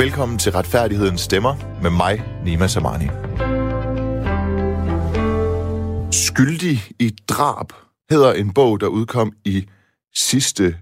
[0.00, 3.04] Velkommen til Retfærdighedens Stemmer med mig, Nima Samani.
[6.12, 7.72] Skyldig i drab
[8.10, 9.68] hedder en bog, der udkom i
[10.14, 10.76] sidste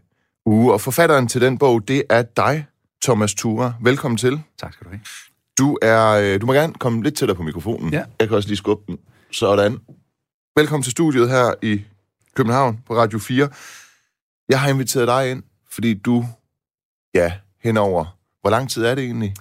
[0.46, 2.66] uge, og forfatteren til den bog, det er dig,
[3.02, 3.72] Thomas Tura.
[3.80, 4.40] Velkommen til.
[4.58, 5.00] Tak skal du have.
[5.58, 7.92] Du, er, øh, du må gerne komme lidt tættere på mikrofonen.
[7.92, 8.04] Ja.
[8.20, 8.98] Jeg kan også lige skubbe den.
[9.32, 9.78] Sådan.
[10.56, 11.84] Velkommen til studiet her i
[12.34, 13.48] København på Radio 4.
[14.48, 16.24] Jeg har inviteret dig ind, fordi du,
[17.14, 17.32] ja,
[17.62, 19.34] henover, hvor lang tid er det egentlig?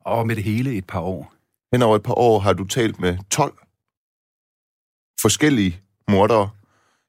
[0.00, 1.32] Og med det hele et par år.
[1.72, 3.58] Henover et par år har du talt med 12
[5.20, 6.50] forskellige mordere.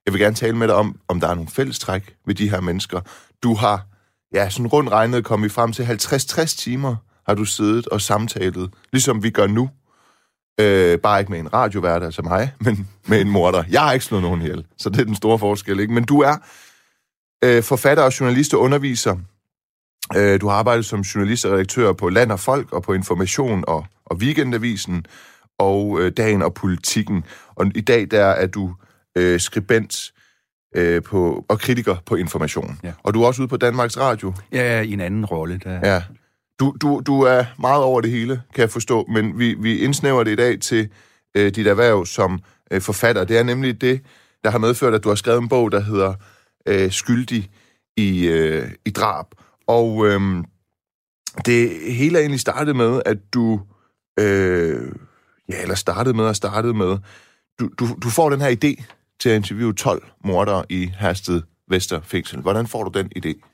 [0.06, 2.62] Jeg vil gerne tale med dig om, om der er nogle fællestræk ved de her
[2.62, 3.02] mennesker.
[3.44, 3.86] Du har,
[4.34, 9.24] ja, sådan rundt regnet kommet frem til 50-60 timer har du siddet og samtalet, ligesom
[9.24, 9.70] vi gør nu.
[10.60, 13.64] Øh, bare ikke med en radiovært, altså mig, men med en morder.
[13.70, 15.94] Jeg har ikke slået nogen ihjel, så det er den store forskel, ikke?
[15.94, 16.36] Men du er
[17.44, 19.18] øh, forfatter og journalist og underviser.
[20.16, 23.64] Øh, du har arbejdet som journalist og redaktør på Land og Folk og på Information
[23.68, 25.06] og, og Weekendavisen
[25.60, 27.24] og øh, Dagen og Politikken.
[27.56, 28.74] Og i dag der er du
[29.18, 30.12] øh, skribent
[30.76, 32.80] øh, på, og kritiker på Information.
[32.84, 32.94] Ja.
[33.04, 34.34] Og du er også ude på Danmarks Radio.
[34.52, 35.60] Er i en anden rolle.
[35.64, 35.94] Der...
[35.94, 36.04] Ja.
[36.60, 40.24] Du, du, du er meget over det hele, kan jeg forstå, men vi, vi indsnæver
[40.24, 40.90] det i dag til
[41.38, 42.40] øh, dit erhverv som
[42.72, 43.24] øh, forfatter.
[43.24, 44.02] Det er nemlig det,
[44.44, 46.14] der har medført, at du har skrevet en bog, der hedder
[46.66, 47.50] øh, Skyldig
[47.98, 49.26] i, øh, i drab.
[49.68, 50.46] Og øhm,
[51.46, 53.62] det hele er egentlig startet med, at du...
[54.20, 54.92] Øh,
[55.50, 56.98] ja, eller startede med og startede med...
[57.60, 58.84] Du, du, du får den her idé
[59.20, 62.42] til at interviewe 12 mordere i Hersted Vester Fængsel.
[62.42, 63.51] Hvordan får du den idé?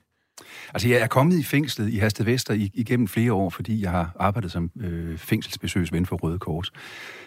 [0.74, 4.12] Altså, jeg er kommet i fængslet i Hasted Vester igennem flere år, fordi jeg har
[4.20, 6.72] arbejdet som øh, fængselsbesøgsven for Røde Kors.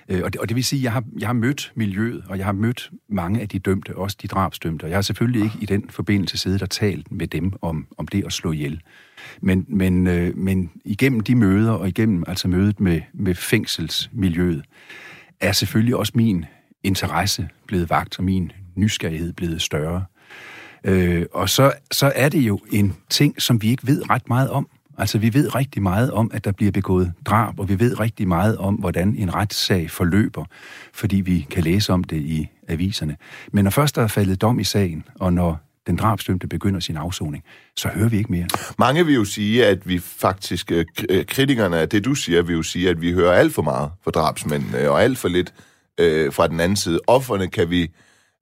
[0.08, 2.38] Øh, og, det, og det vil sige, at jeg har, jeg har mødt miljøet, og
[2.38, 4.84] jeg har mødt mange af de dømte, også de drabsdømte.
[4.84, 8.08] Og jeg har selvfølgelig ikke i den forbindelse siddet og talt med dem om, om
[8.08, 8.80] det at slå ihjel.
[9.41, 14.64] Men, men, øh, men igennem de møder, og igennem altså mødet med, med fængselsmiljøet,
[15.41, 16.44] er selvfølgelig også min
[16.82, 20.04] interesse blevet vagt, og min nysgerrighed blevet større.
[20.84, 24.50] Øh, og så, så er det jo en ting, som vi ikke ved ret meget
[24.50, 24.68] om.
[24.98, 28.28] Altså, vi ved rigtig meget om, at der bliver begået drab, og vi ved rigtig
[28.28, 30.44] meget om, hvordan en retssag forløber,
[30.92, 33.16] fordi vi kan læse om det i aviserne.
[33.52, 36.96] Men når først der er faldet dom i sagen, og når den drabsdømte begynder sin
[36.96, 37.44] afsoning,
[37.76, 38.46] så hører vi ikke mere.
[38.78, 42.56] Mange vil jo sige, at vi faktisk, øh, øh, kritikerne af det, du siger, vil
[42.56, 45.54] jo sige, at vi hører alt for meget for drabsmændene, og alt for lidt
[45.98, 47.00] øh, fra den anden side.
[47.06, 47.90] Offerne kan vi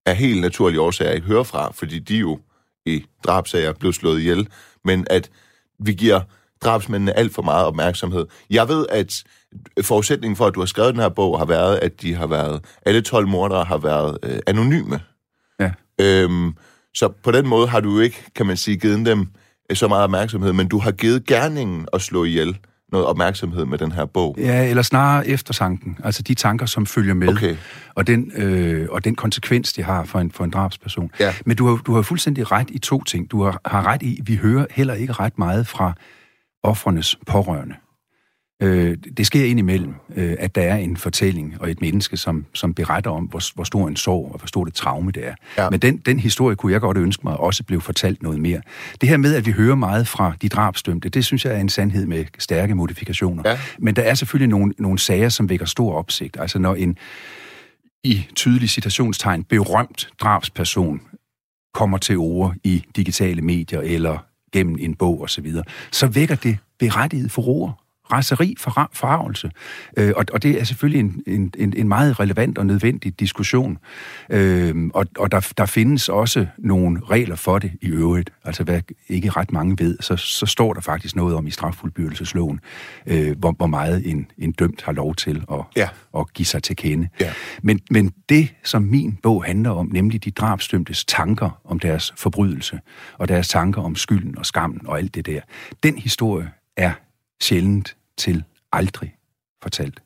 [0.06, 2.38] af helt naturlige årsager ikke høre fra, fordi de jo
[2.86, 4.48] i drabsager blev slået ihjel,
[4.84, 5.30] men at
[5.78, 6.20] vi giver
[6.60, 8.26] drabsmændene alt for meget opmærksomhed.
[8.50, 9.24] Jeg ved, at
[9.82, 12.64] forudsætningen for, at du har skrevet den her bog, har været, at de har været,
[12.86, 15.00] alle 12 mordere har været øh, anonyme.
[15.60, 15.72] Ja.
[16.00, 16.54] Øhm,
[16.94, 19.26] så på den måde har du ikke, kan man sige, givet dem
[19.70, 22.58] øh, så meget opmærksomhed, men du har givet gerningen at slå ihjel
[22.92, 24.36] noget opmærksomhed med den her bog.
[24.38, 25.98] Ja, eller snarere eftertanken.
[26.04, 27.28] Altså de tanker, som følger med.
[27.28, 27.56] Okay.
[27.94, 31.10] Og, den, øh, og den konsekvens, de har for en, for en drabsperson.
[31.20, 31.34] Ja.
[31.46, 33.30] Men du har, du har fuldstændig ret i to ting.
[33.30, 35.92] Du har, har ret i, vi hører heller ikke ret meget fra
[36.62, 37.74] offrenes pårørende.
[38.62, 42.74] Øh, det sker indimellem, øh, at der er en fortælling og et menneske, som, som
[42.74, 45.34] beretter om, hvor, hvor stor en sorg og hvor stort et traume det er.
[45.58, 45.70] Ja.
[45.70, 48.60] Men den, den historie kunne jeg godt ønske mig også blev fortalt noget mere.
[49.00, 51.68] Det her med, at vi hører meget fra de drabsdømte, det synes jeg er en
[51.68, 53.42] sandhed med stærke modifikationer.
[53.46, 53.58] Ja.
[53.78, 56.36] Men der er selvfølgelig nogle, nogle sager, som vækker stor opsigt.
[56.40, 56.98] Altså når en
[58.04, 61.00] i tydelig citationstegn berømt drabsperson
[61.74, 64.18] kommer til ord i digitale medier eller
[64.52, 67.72] gennem en bog osv., så, så vækker det berettiget furore
[68.12, 69.50] raseri, for, forarvelse.
[69.96, 73.78] Øh, og, og det er selvfølgelig en, en, en, en meget relevant og nødvendig diskussion.
[74.30, 78.30] Øh, og og der, der findes også nogle regler for det i øvrigt.
[78.44, 82.60] Altså hvad ikke ret mange ved, så, så står der faktisk noget om i straffuldbyrdelsesloven,
[83.06, 85.88] øh, hvor, hvor meget en, en dømt har lov til at, Ja.
[86.18, 87.08] at give sig til kende.
[87.20, 87.32] Ja.
[87.62, 92.80] Men, men det, som min bog handler om, nemlig de drabsdømtes tanker om deres forbrydelse,
[93.18, 95.40] og deres tanker om skylden og skammen og alt det der,
[95.82, 96.92] den historie er
[97.42, 99.14] sjældent til aldrig
[99.62, 100.02] fortalt.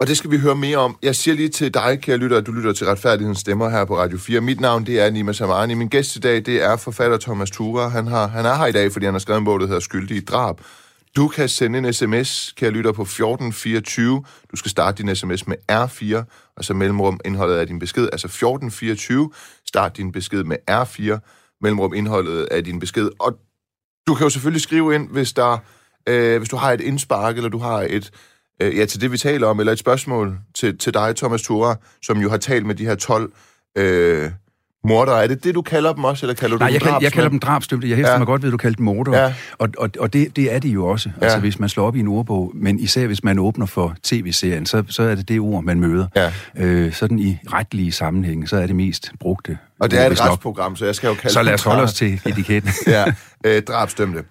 [0.00, 0.98] Og det skal vi høre mere om.
[1.02, 3.98] Jeg siger lige til dig, kære lytter, at du lytter til Retfærdighedens Stemmer her på
[3.98, 4.40] Radio 4.
[4.40, 5.74] Mit navn, det er Nima Samani.
[5.74, 7.88] Min gæst i dag, det er forfatter Thomas Tura.
[7.88, 9.80] Han, har, han er her i dag, fordi han har skrevet en bog, der hedder
[9.80, 10.60] Skyldig i drab.
[11.16, 14.24] Du kan sende en sms, kære lytter, på 1424.
[14.50, 16.24] Du skal starte din sms med R4,
[16.56, 19.30] og så mellemrum indholdet af din besked, altså 1424.
[19.66, 21.18] Start din besked med R4,
[21.60, 23.10] mellemrum indholdet af din besked.
[23.18, 23.38] Og
[24.06, 25.58] du kan jo selvfølgelig skrive ind, hvis der
[26.08, 28.10] øh, hvis du har et indspark, eller du har et,
[28.62, 31.76] øh, ja, til det vi taler om, eller et spørgsmål til, til dig, Thomas Thora,
[32.02, 33.32] som jo har talt med de her 12
[33.78, 34.30] øh,
[34.84, 35.12] morder.
[35.12, 37.12] Er det det, du kalder dem også, eller kalder du Nej, dem jeg, kald, jeg
[37.12, 37.88] kalder dem drabsdømte.
[37.88, 38.18] Jeg hæfter Ja.
[38.18, 39.22] mig godt ved, at du kalder dem morder.
[39.22, 39.34] Ja.
[39.58, 41.24] Og, og, og det, det er de jo også, ja.
[41.24, 41.40] altså Ja.
[41.40, 42.52] hvis man slår op i en ordbog.
[42.54, 46.06] Men især hvis man åbner for tv-serien, så, så er det det ord, man møder.
[46.16, 46.32] Ja.
[46.56, 49.58] Øh, sådan i retlige sammenhæng, så er det mest brugte.
[49.80, 51.94] Og det er et retsprogram, så jeg skal jo kalde Så lad os holde os
[51.94, 52.70] til etiketten.
[52.86, 53.04] ja,
[53.46, 54.24] øh, drabsdømte.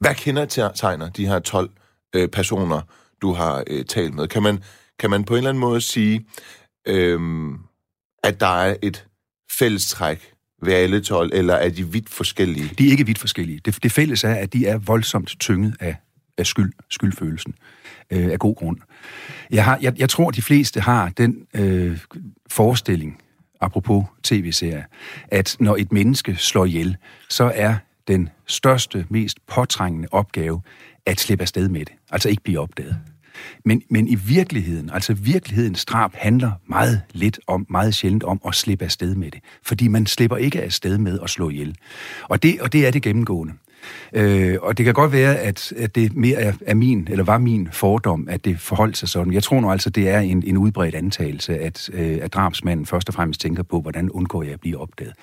[0.00, 1.70] Hvad kendetegner de her 12
[2.14, 2.80] øh, personer,
[3.22, 4.28] du har øh, talt med?
[4.28, 4.62] Kan man,
[4.98, 6.26] kan man på en eller anden måde sige,
[6.88, 7.20] øh,
[8.24, 9.06] at der er et
[9.58, 10.32] fællestræk
[10.62, 12.70] ved alle 12, eller er de vidt forskellige?
[12.78, 13.60] De er ikke vidt forskellige.
[13.64, 15.96] Det, det fælles er, at de er voldsomt tynget af,
[16.38, 17.54] af skyld, skyldfølelsen.
[18.10, 18.78] Øh, af god grund.
[19.50, 21.98] Jeg, har, jeg, jeg tror, de fleste har den øh,
[22.50, 23.22] forestilling,
[23.60, 24.82] apropos tv-serier,
[25.28, 26.96] at når et menneske slår ihjel,
[27.28, 27.74] så er
[28.08, 30.62] den største, mest påtrængende opgave
[31.06, 31.94] at slippe afsted med det.
[32.10, 32.96] Altså ikke blive opdaget.
[33.64, 38.54] Men, men i virkeligheden, altså virkelighedens drab, handler meget lidt om, meget sjældent om at
[38.54, 39.40] slippe afsted med det.
[39.62, 41.76] Fordi man slipper ikke afsted med at slå ihjel.
[42.22, 43.54] Og det, og det er det gennemgående.
[44.12, 47.38] Øh, og det kan godt være, at, at det mere er, er min, eller var
[47.38, 49.32] min fordom, at det forholdt sig sådan.
[49.32, 53.08] Jeg tror nu altså, det er en, en udbredt antagelse, at, øh, at drabsmanden først
[53.08, 55.14] og fremmest tænker på, hvordan undgår jeg at blive opdaget.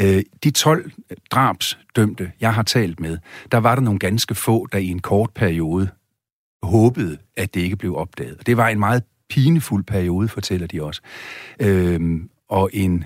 [0.00, 0.90] Øh, de 12
[1.30, 3.18] drabsdømte, jeg har talt med,
[3.52, 5.88] der var der nogle ganske få, der i en kort periode
[6.62, 8.46] håbede, at det ikke blev opdaget.
[8.46, 11.00] Det var en meget pinefuld periode, fortæller de også.
[11.60, 13.04] Øhm, og en,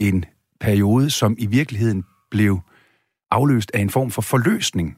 [0.00, 0.24] en
[0.60, 2.60] periode, som i virkeligheden blev
[3.30, 4.96] afløst af en form for forløsning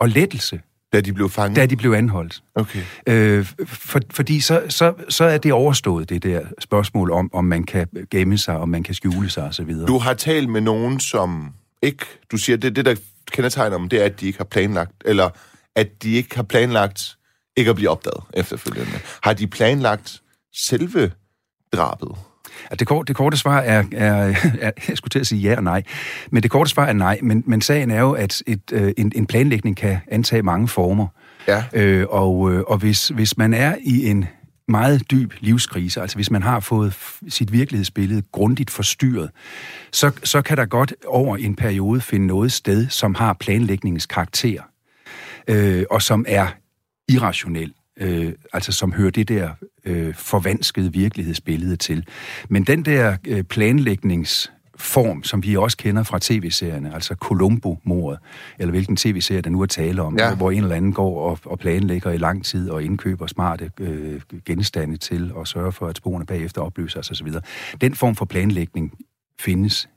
[0.00, 0.60] og lettelse,
[0.92, 1.56] Da de blev fanget?
[1.56, 2.42] da de blev anholdt.
[2.54, 2.82] Okay.
[3.06, 7.64] Øh, for, fordi så, så, så er det overstået, det der spørgsmål om, om man
[7.64, 9.74] kan gemme sig, om man kan skjule sig osv.
[9.86, 12.04] Du har talt med nogen, som ikke...
[12.30, 12.94] Du siger, det, det der
[13.30, 15.30] kendetegner dem, det er, at de ikke har planlagt, eller
[15.76, 17.16] at de ikke har planlagt
[17.56, 19.00] ikke at blive opdaget efterfølgende.
[19.22, 20.22] Har de planlagt
[20.54, 21.12] selve
[21.72, 22.08] drabet?
[22.70, 25.56] Ja, det, kort, det korte svar er, er, er, jeg skulle til at sige ja
[25.56, 25.82] og nej,
[26.30, 29.12] men det korte svar er nej, men, men sagen er jo, at et, øh, en,
[29.14, 31.06] en planlægning kan antage mange former.
[31.48, 31.64] Ja.
[31.72, 34.26] Øh, og øh, og hvis, hvis man er i en
[34.68, 36.94] meget dyb livskrise, altså hvis man har fået
[37.28, 39.30] sit virkelighedsbillede grundigt forstyrret,
[39.92, 44.62] så, så kan der godt over en periode finde noget sted, som har planlægningens karakter,
[45.48, 46.46] øh, og som er
[47.08, 49.50] irrationel, øh, altså som hører det der
[49.84, 52.06] øh, forvanskede virkelighedsbillede til.
[52.48, 58.18] Men den der øh, planlægningsform, som vi også kender fra tv-serierne, altså Columbo-mordet,
[58.58, 60.34] eller hvilken tv-serie, der nu er tale om, Ja.
[60.34, 64.20] hvor en eller anden går og, og planlægger i lang tid og indkøber smarte øh,
[64.44, 67.28] genstande til at sørge for, at sporene bagefter opløser sig osv.
[67.80, 68.92] Den form for planlægning
[69.40, 69.88] findes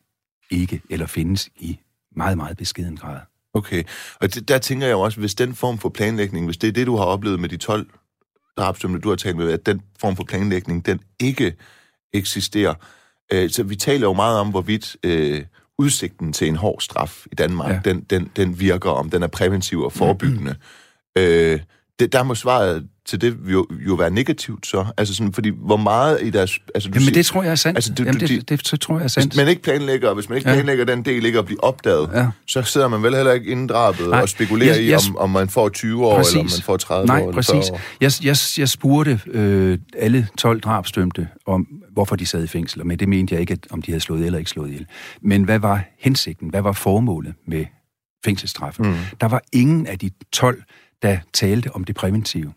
[0.50, 1.80] ikke, eller findes i
[2.16, 3.18] meget, meget beskeden grad.
[3.54, 3.84] Okay.
[4.22, 6.72] Og det, der tænker jeg jo også, hvis den form for planlægning, hvis det er
[6.72, 7.88] det, du har oplevet med de 12
[8.58, 11.56] drabsdømte, du har talt med, at den form for planlægning, den ikke
[12.14, 12.74] eksisterer.
[13.34, 15.44] Øh, så vi taler jo meget om, hvorvidt øh,
[15.78, 17.80] udsigten til en hård straf i Danmark, ja.
[17.92, 20.56] Den, den, den virker, om den er præventiv og forebyggende.
[21.18, 21.60] øh,
[22.00, 24.86] det, der må svaret til det jo, jo være negativt så.
[24.98, 26.60] Altså sådan, fordi hvor meget i deres...
[26.76, 27.78] Altså, du Jamen, siger, det tror jeg er sandt.
[27.78, 29.30] Altså, du- Jamen, det, det, det tror jeg er sandt.
[29.32, 30.56] hvis man ikke planlægger, hvis man ikke Ja.
[30.56, 32.28] planlægger den del ikke at blive opdaget, Ja.
[32.48, 35.18] så sidder man vel heller ikke inden drabet Nej, og spekulerer jeg- i, jeg- om,
[35.18, 37.52] om man får 20 år, eller om man får 30 Nej, år, eller præcis.
[37.52, 37.80] 40 år.
[38.02, 42.88] Jeg, jeg, jeg spurgte øh, alle 12 drabsdømte om, hvorfor de sad i fængsel, og
[42.88, 44.86] med det mente jeg ikke, at, om de havde slået eller ikke slået ihjel.
[45.22, 46.50] Men hvad var hensigten?
[46.50, 47.66] Hvad var formålet med
[48.26, 48.86] fængselsstraffen?
[48.88, 48.96] Mm.
[49.22, 50.64] Der var ingen af de 12,
[51.02, 52.54] der talte om det præventive.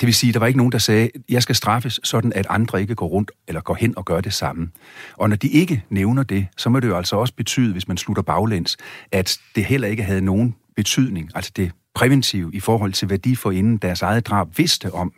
[0.00, 2.80] Det vil sige, der var ikke nogen, der sagde, jeg skal straffes, sådan at andre
[2.80, 4.70] ikke går rundt eller går hen og gør det samme.
[5.16, 7.96] Og når de ikke nævner det, så må det jo altså også betyde, hvis man
[7.96, 8.76] slutter baglæns,
[9.12, 13.36] at det heller ikke havde nogen betydning, altså det præventive i forhold til, hvad de
[13.36, 15.12] for inden deres eget drab vidste om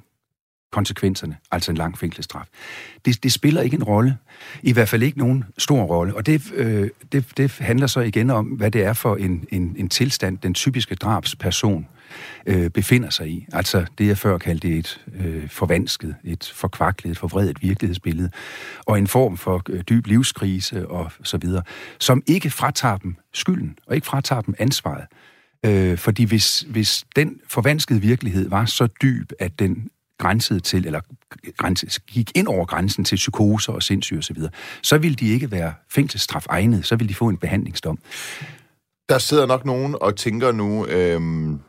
[0.73, 2.47] konsekvenserne, altså en lang fængselsstraf.
[3.05, 4.17] Det, det spiller ikke en rolle,
[4.63, 8.31] i hvert fald ikke nogen stor rolle, og det, øh, det, det handler så igen
[8.31, 11.87] om, hvad det er for en, en, en tilstand, den typiske drabsperson
[12.47, 13.47] øh, befinder sig i.
[13.53, 18.31] Altså det, jeg før kaldte et øh, forvansket, et forkvaklet, et forvredet virkelighedsbillede,
[18.87, 21.63] og en form for øh, dyb livskrise og så videre,
[21.99, 25.07] som ikke fratager dem skylden, og ikke fratager dem ansvaret.
[25.67, 31.01] Øh, fordi hvis, hvis den forvanskede virkelighed var så dyb, at den grænsede til, eller
[31.57, 34.49] grænse, gik ind over grænsen til psykoser og sindssyge osv., så,
[34.83, 37.99] så ville de ikke være fængselsstraf egnet, så ville de få en behandlingsdom.
[39.09, 41.61] Der sidder nok nogen og tænker nu, øhm,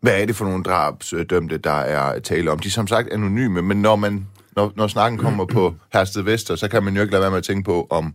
[0.00, 2.58] hvad er det for nogle drabsdømte, der er tale om?
[2.58, 6.56] De er som sagt anonyme, men når, man, når, når snakken kommer på Hersted Vester,
[6.56, 8.14] så kan man jo ikke lade være med at tænke på, om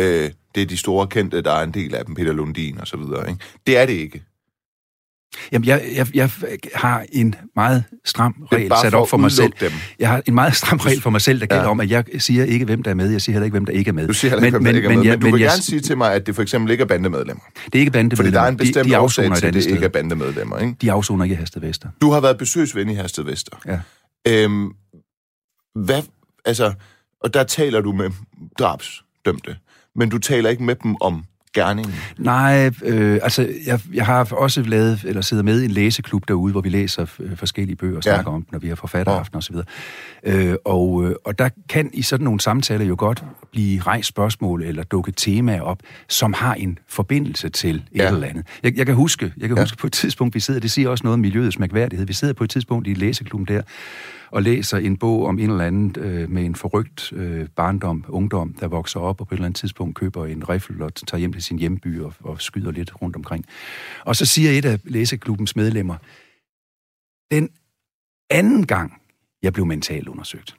[0.00, 2.86] øh, det er de store kendte, der er en del af dem, Peter Lundin og
[2.86, 3.30] så videre.
[3.30, 3.44] Ikke?
[3.66, 4.22] Det er det ikke.
[5.52, 6.30] Jamen, jeg, jeg, jeg
[6.74, 9.52] har en meget stram regel sat op for mig selv.
[9.60, 9.70] dem.
[9.98, 11.70] Jeg har en meget stram regel for mig selv, der gælder Ja.
[11.70, 13.10] om, at jeg siger ikke, hvem der er med.
[13.10, 14.08] Jeg siger heller ikke, hvem der ikke er med.
[14.08, 15.62] Du siger heller ikke, men, men, ikke er med, men, men du vil jeg, gerne
[15.62, 17.42] sige til mig, at det for eksempel ikke er bandemedlemmer.
[17.64, 18.16] det er ikke bandemedlemmer.
[18.16, 19.90] Fordi der er en bestemt de, de årsag til, at det ikke er sted.
[19.90, 20.58] bandemedlemmer.
[20.58, 20.74] Ikke?
[20.80, 21.88] De afsoner ikke i Hasted Vester.
[22.00, 23.56] Du har været besøgsven i Hersted Vester.
[23.66, 23.78] Ja.
[24.28, 24.72] Øhm,
[25.84, 26.02] hvad,
[26.44, 26.72] altså,
[27.20, 28.10] og der taler du med
[28.58, 29.56] drabsdømte,
[29.96, 31.24] men du taler ikke med dem om
[31.54, 31.94] gerningen.
[32.18, 36.52] Nej, øh, altså, jeg, jeg har også lavet, eller sidder med i en læseklub derude,
[36.52, 38.14] hvor vi læser øh, forskellige bøger og Ja.
[38.14, 39.54] snakker om dem, når vi har forfatteraften osv.
[40.24, 44.62] Øh, og, øh, og der kan i sådan nogle samtaler jo godt blive rejst spørgsmål
[44.62, 48.08] eller dukke temaer op, som har en forbindelse til et Ja.
[48.08, 48.46] eller andet.
[48.62, 49.60] Jeg, jeg kan huske, jeg kan Ja.
[49.60, 49.64] ja.
[49.64, 52.34] huske på et tidspunkt, vi sidder, det siger også noget om miljøets mærkværdighed, vi sidder
[52.34, 53.62] på et tidspunkt i læseklubben der,
[54.34, 58.52] og læser en bog om en eller anden øh, med en forrygt øh, barndom, ungdom,
[58.60, 61.32] der vokser op og på et eller andet tidspunkt køber en riffel og tager hjem
[61.32, 63.46] til sin hjemby og, og skyder lidt rundt omkring.
[64.04, 65.96] Og så siger et af læseklubbens medlemmer,
[67.30, 67.48] den
[68.30, 69.00] anden gang,
[69.42, 70.56] jeg blev mentalt undersøgt.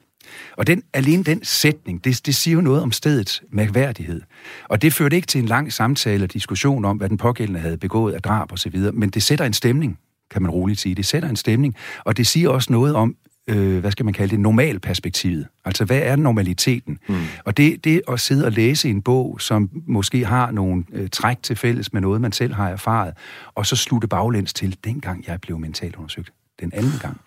[0.58, 4.22] Og den, alene den sætning, det, det siger jo noget om stedets mærkværdighed.
[4.70, 7.78] Og det førte ikke til en lang samtale og diskussion om, hvad den pågældende havde
[7.78, 10.00] begået af drab og så videre, men det sætter en stemning,
[10.32, 10.96] kan man roligt sige.
[10.96, 13.16] Det sætter en stemning, og det siger også noget om,
[13.48, 15.48] øh, hvad skal man kalde det, normalperspektivet.
[15.66, 17.00] Altså, hvad er normaliteten?
[17.08, 17.16] Mm.
[17.46, 21.44] Og det, det at sidde og læse en bog, som måske har nogle øh, træk
[21.44, 23.14] til fælles med noget, man selv har erfaret,
[23.56, 26.34] og så slutte baglæns til, dengang jeg blev mentalt undersøgt.
[26.60, 27.22] Den anden gang.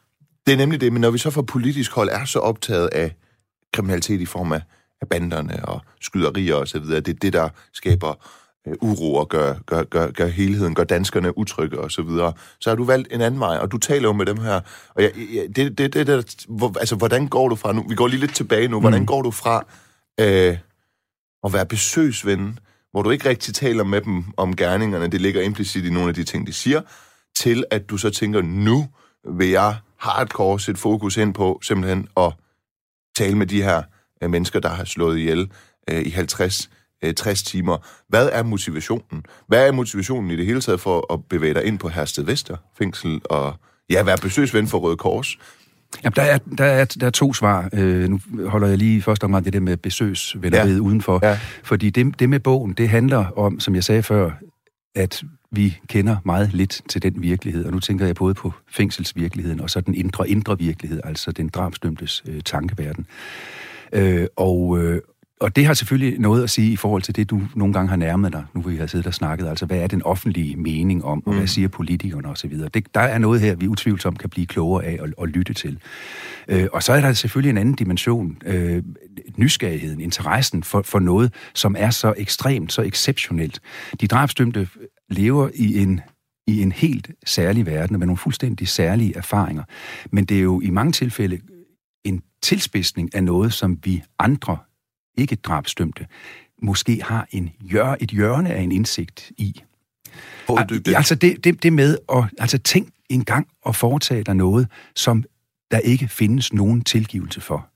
[0.47, 3.15] Det er nemlig det, men når vi så fra politisk hold er så optaget af
[3.73, 4.61] kriminalitet i form af,
[5.01, 8.15] af banderne og skyderier og så videre, det er det, der skaber
[8.67, 12.71] øh, uro og gør, gør, gør, gør helheden, gør danskerne utrygge og så videre, så
[12.71, 14.61] har du valgt en anden vej, og du taler jo med dem her,
[14.95, 17.95] og jeg, jeg, det, det, det der, hvor, altså, hvordan går du fra nu, vi
[17.95, 19.07] går lige lidt tilbage nu, hvordan Mm.
[19.07, 19.65] går du fra
[20.21, 20.59] øh,
[21.45, 22.59] at være besøgsven,
[22.91, 26.15] hvor du ikke rigtig taler med dem om gerningerne, det ligger implicit i nogle af
[26.15, 26.81] de ting, de siger,
[27.39, 28.89] til at du så tænker, nu
[29.39, 32.33] vil jeg hardcore sætte fokus ind på simpelthen at
[33.17, 33.83] tale med de her
[34.23, 35.51] øh, mennesker, der har slået ihjel
[35.91, 36.71] øh, i 50
[37.05, 37.77] øh, 60 timer.
[38.09, 39.25] Hvad er motivationen?
[39.49, 42.57] Hvad er motivationen i det hele taget for at bevæge dig ind på Hersted Vester
[42.79, 43.55] fængsel og
[43.91, 45.39] ja, være besøgsven for Røde Kors?
[46.05, 47.69] Jamen, der er, der er, der er to svar.
[47.73, 50.81] Øh, nu holder jeg lige først omgang det der med besøgsvenneriet Ja.
[50.81, 51.21] udenfor.
[51.23, 51.39] Ja.
[51.65, 54.31] Fordi det, det med bogen, det handler om, som jeg sagde før,
[54.95, 57.65] at vi kender meget lidt til den virkelighed.
[57.65, 61.49] Og nu tænker jeg både på fængselsvirkeligheden og så den indre, indre virkelighed, altså den
[61.49, 63.07] drabsdømtes øh, tankeverden.
[63.93, 65.01] Øh, og, øh,
[65.41, 67.97] og det har selvfølgelig noget at sige i forhold til det, du nogle gange har
[67.97, 69.49] nærmet dig, nu vi har siddet og snakket.
[69.49, 72.53] Altså, hvad er den offentlige mening om, og hvad siger politikerne osv.?
[72.75, 75.79] Det, der er noget her, vi utvivlsomt kan blive klogere af at, at lytte til.
[76.49, 78.83] Øh, og så er der selvfølgelig en anden dimension, øh,
[79.37, 83.61] nysgerrigheden, interessen for, for noget, som er så ekstremt, så exceptionelt.
[84.01, 84.69] De drabsdømte
[85.11, 86.01] lever i en
[86.47, 89.63] i en helt særlig verden, med nogle fuldstændig særlige erfaringer.
[90.13, 91.39] Men det er jo i mange tilfælde
[92.05, 94.59] en tilspidsning af noget, som vi andre,
[95.19, 96.07] ikke drabsdømte,
[96.63, 99.63] måske har en hjør, et hjørne af en indsigt i.
[100.49, 100.95] Det.
[100.97, 105.25] Altså det, det, det med at altså tænk en gang og foretage dig noget, som
[105.71, 107.69] der ikke findes nogen tilgivelse for.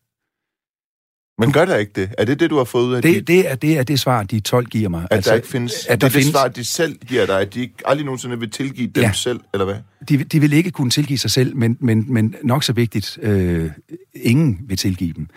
[1.39, 2.15] Men gør der ikke det?
[2.19, 4.01] Er det det, du har fået ud af Det, dit, det, er, det er det
[4.01, 5.03] svar, de 12 giver mig.
[5.03, 5.87] at altså, der ikke findes...
[5.87, 8.05] At der det er det findes, svar, de selv giver dig, at de ikke aldrig
[8.05, 9.13] nogensinde vil tilgive dem Ja.
[9.13, 9.77] selv, eller hvad?
[10.09, 13.71] de, de vil ikke kunne tilgive sig selv, men, men, men nok så vigtigt, øh,
[14.15, 15.29] ingen vil tilgive dem.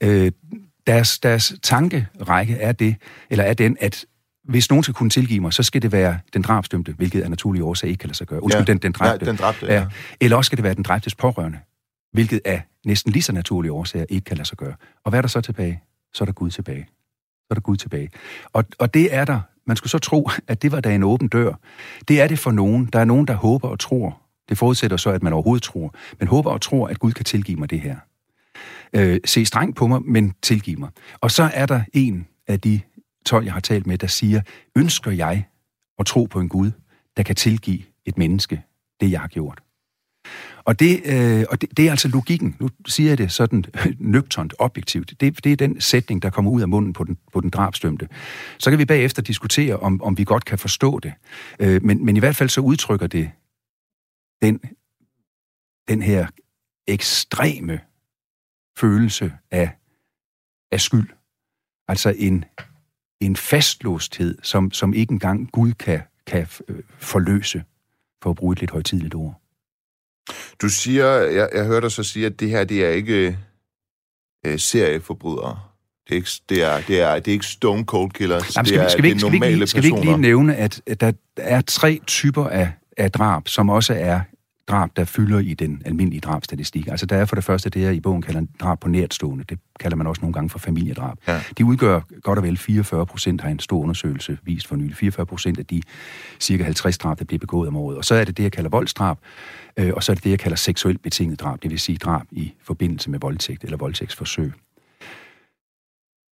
[0.00, 0.32] Øh,
[0.86, 2.96] deres, deres tankerække er det,
[3.30, 4.04] eller er den, at
[4.44, 7.64] hvis nogen skal kunne tilgive mig, så skal det være den drabsdømte, hvilket af naturlige
[7.64, 8.42] årsager ikke kan lade sig gøre.
[8.42, 8.72] Undskyld, Ja.
[8.72, 9.24] den, den dræbte.
[9.26, 9.74] Ja, den dræbte, ja.
[9.74, 9.86] ja.
[10.20, 11.58] Eller også skal det være den dræbtes pårørende,
[12.12, 14.74] hvilket af næsten lige så naturlige årsager ikke kan lade sig gøre.
[15.04, 15.82] Og hvad er der så tilbage?
[16.14, 16.86] Så er der Gud tilbage.
[17.38, 18.10] Så er der Gud tilbage.
[18.52, 19.40] Og, og det er der.
[19.66, 21.52] Man skulle så tro, at det var da en åben dør.
[22.08, 22.86] Det er det for nogen.
[22.92, 24.20] Der er nogen, der håber og tror.
[24.48, 25.94] Det forudsætter så, at man overhovedet tror.
[26.18, 27.96] Men håber og tror, at Gud kan tilgive mig det her.
[28.92, 30.88] Øh, se strengt på mig, men tilgive mig.
[31.20, 32.80] Og så er der en af de
[33.26, 34.40] 12, jeg har talt med, der siger,
[34.76, 35.44] ønsker jeg
[35.98, 36.70] at tro på en Gud,
[37.16, 38.62] der kan tilgive et menneske
[39.00, 39.62] det, jeg har gjort.
[40.64, 42.56] Og, det, øh, og det, det er altså logikken.
[42.60, 43.64] Nu siger jeg det sådan
[43.98, 45.20] nøgternt, objektivt.
[45.20, 48.08] Det, det er den sætning, der kommer ud af munden på den, på den drabstømte.
[48.58, 51.12] Så kan vi bagefter diskutere, om, om vi godt kan forstå det.
[51.58, 53.30] Øh, men, men i hvert fald så udtrykker det
[54.42, 54.60] den,
[55.88, 56.26] den her
[56.86, 57.80] ekstreme
[58.78, 59.70] følelse af,
[60.72, 61.08] af skyld.
[61.88, 62.44] Altså en,
[63.20, 67.64] en fastlåsthed, som, som ikke engang Gud kan, kan øh, forløse,
[68.22, 69.40] for at bruge et lidt højtidligt ord.
[70.62, 73.38] Du siger, jeg, jeg hørte dig så sige, at det her, det er ikke
[74.46, 75.60] øh, serieforbrydere.
[76.08, 78.56] Det er ikke, det er, det er, det er ikke stone cold killers.
[78.56, 79.66] Jamen, det skal, er, vi, skal, vi, det er ikke, skal, vi ikke, normale lige-
[79.66, 80.18] skal vi ikke lige personer.
[80.22, 84.20] nævne, at at der er tre typer af, af drab, som også er
[84.68, 86.86] drab, der fylder i den almindelige drabstatistik.
[86.86, 89.44] Altså der er for det første det, jeg i bogen kalder drab på nærtstående.
[89.48, 91.18] Det kalder man også nogle gange for familiedrab.
[91.28, 91.40] Ja.
[91.58, 94.96] De udgør godt og vel 44 procent, har en stor undersøgelse vist for nylig.
[94.96, 95.82] 44 procent af de
[96.40, 97.96] cirka 50 drab, der bliver begået om året.
[97.96, 99.18] Og så er det det, jeg kalder voldsdrab,
[99.76, 102.26] øh, og så er det det, jeg kalder seksuelt betinget drab, det vil sige drab
[102.30, 104.52] i forbindelse med voldtægt eller voldtægtsforsøg.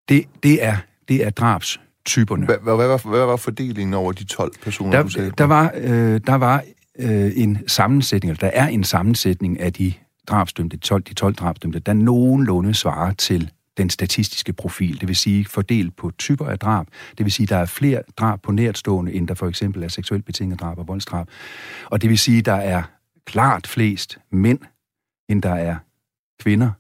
[0.09, 0.77] Det, det, er,
[1.09, 2.47] det er drabs typerne.
[2.47, 5.33] Hvad, hvad, var, hvad var fordelingen over de 12 personer, der, du sagde?
[5.39, 6.65] Der var, øh, der var
[6.99, 9.93] øh, en sammensætning, eller der er en sammensætning af de
[10.27, 15.45] drabsdømte, 12, de 12 drabsdømte, der nogenlunde svarer til den statistiske profil, det vil sige
[15.45, 16.87] fordelt på typer af drab,
[17.19, 20.25] det vil sige, der er flere drab på nærtstående, end der for eksempel er seksuelt
[20.25, 21.29] betinget drab og voldsdrab,
[21.85, 22.83] og det vil sige, der er
[23.25, 24.59] klart flest mænd,
[25.29, 25.77] end der er
[26.41, 26.71] kvinder.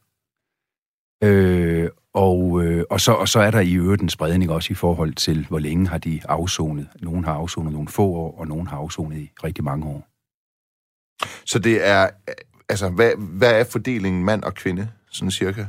[1.24, 4.74] Øh, og, øh, og, så, og så er der i øvrigt en spredning også i
[4.74, 6.86] forhold til, hvor længe har de afsonet.
[7.00, 10.08] Nogen har afsonet nogle få år, og nogen har afsonet i rigtig mange år.
[11.46, 12.08] Så det er,
[12.68, 15.64] altså, hvad, hvad er fordelingen mand og kvinde, sådan cirka?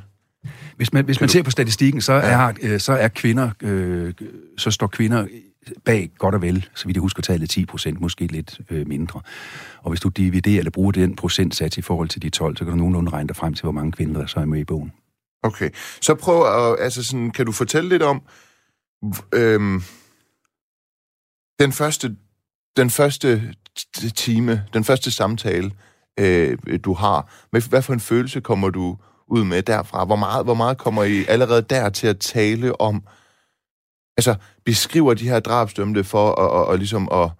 [0.75, 2.19] Hvis man, hvis man ser på statistikken, så, ja.
[2.19, 4.13] er, øh, så er kvinder, øh,
[4.57, 5.27] så står kvinder
[5.85, 9.21] bag godt og vel, så vidt jeg husker tallet 10 procent, måske lidt øh, mindre.
[9.81, 12.71] Og hvis du dividerer eller bruger den procentsats i forhold til de 12, så kan
[12.71, 14.91] du nogenlunde regne dig frem til, hvor mange kvinder der så er med i bogen.
[15.43, 15.69] Okay,
[16.01, 18.21] så prøv at, altså sådan, kan du fortælle lidt om,
[19.33, 19.81] øhm,
[21.59, 22.15] den første,
[22.77, 23.53] den første
[24.15, 25.71] time, den første samtale,
[26.19, 30.05] øh, du har, med, hvad for en følelse kommer du ud med derfra?
[30.05, 33.03] Hvor meget, hvor meget kommer I allerede der til at tale om,
[34.17, 37.31] altså beskriver de her drabsdømte for at, og, og ligesom at...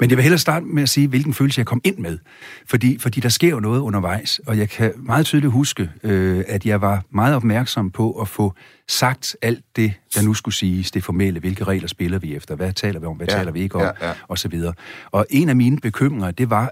[0.00, 2.18] Men jeg vil hellere starte med at sige, hvilken følelse jeg kom ind med.
[2.66, 6.66] Fordi, fordi der sker jo noget undervejs, og jeg kan meget tydeligt huske, øh, at
[6.66, 8.54] jeg var meget opmærksom på at få
[8.88, 12.72] sagt alt det, der nu skulle siges, det formelle, hvilke regler spiller vi efter, hvad
[12.72, 14.14] taler vi om, hvad ja, taler vi ikke om, ja, ja.
[14.28, 14.74] og så videre.
[15.10, 16.70] Og en af mine bekymringer, det var,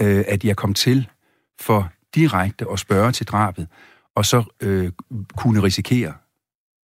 [0.00, 1.08] øh, at jeg kom til
[1.60, 3.66] for direkte at spørge til drabet,
[4.14, 4.92] og så øh,
[5.36, 6.12] kunne risikere,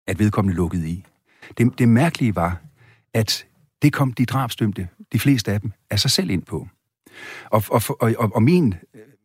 [0.08, 1.06] at vedkommende lukkede i.
[1.58, 2.58] Det, det mærkelige var,
[3.14, 3.46] at
[3.82, 6.68] det kom de drabsdømte, de fleste af dem, af sig selv ind på.
[7.46, 8.76] Og, og, og, og, og min,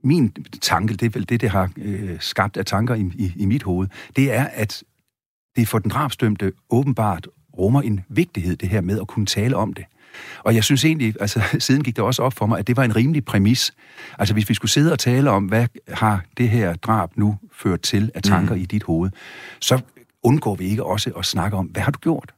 [0.04, 3.46] min tanke, det er vel det, det har øh, skabt af tanker i, i, i
[3.46, 4.82] mit hoved, det er, at
[5.56, 9.72] det for den drabsdømte åbenbart rummer en vigtighed, det her med at kunne tale om
[9.72, 9.84] det.
[10.44, 12.84] Og jeg synes egentlig, altså siden gik det også op for mig, at det var
[12.84, 13.74] en rimelig præmis.
[14.18, 17.80] Altså hvis vi skulle sidde og tale om, hvad har det her drab nu ført
[17.80, 18.60] til af tanker mm.
[18.60, 19.10] i dit hoved,
[19.60, 19.80] så
[20.22, 22.34] undgår vi ikke også at snakke om, hvad har du gjort?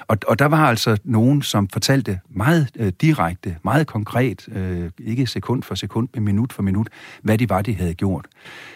[0.00, 5.26] Og, og der var altså nogen, som fortalte meget øh, direkte, meget konkret, øh, ikke
[5.26, 6.88] sekund for sekund, men minut for minut,
[7.22, 8.26] hvad de var, de havde gjort.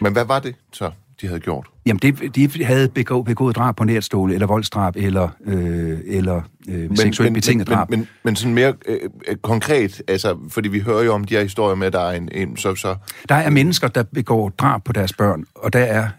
[0.01, 1.67] Men hvad var det så, de havde gjort?
[1.85, 6.75] Jamen, det, de havde begået, begået drab på nærstående, eller voldsdrab, eller, øh, eller øh,
[6.75, 7.89] men, seksuelt men, betinget men, drab.
[7.89, 11.35] Men, men, men sådan mere øh, øh, konkret, altså, fordi vi hører jo om de
[11.35, 12.95] her historier med, at der er en, en så, så...
[13.29, 16.09] Der er mennesker, der begår drab på deres børn, og der er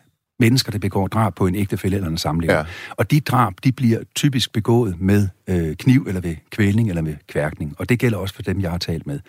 [0.40, 2.57] mennesker, der begår drab på en ægtefælle eller en samlever.
[2.57, 2.64] Ja.
[2.90, 7.14] Og de drab, de bliver typisk begået med øh, kniv, eller ved kvælning, eller med
[7.29, 7.75] kværkning.
[7.79, 9.20] Og det gælder også for dem, jeg har talt med.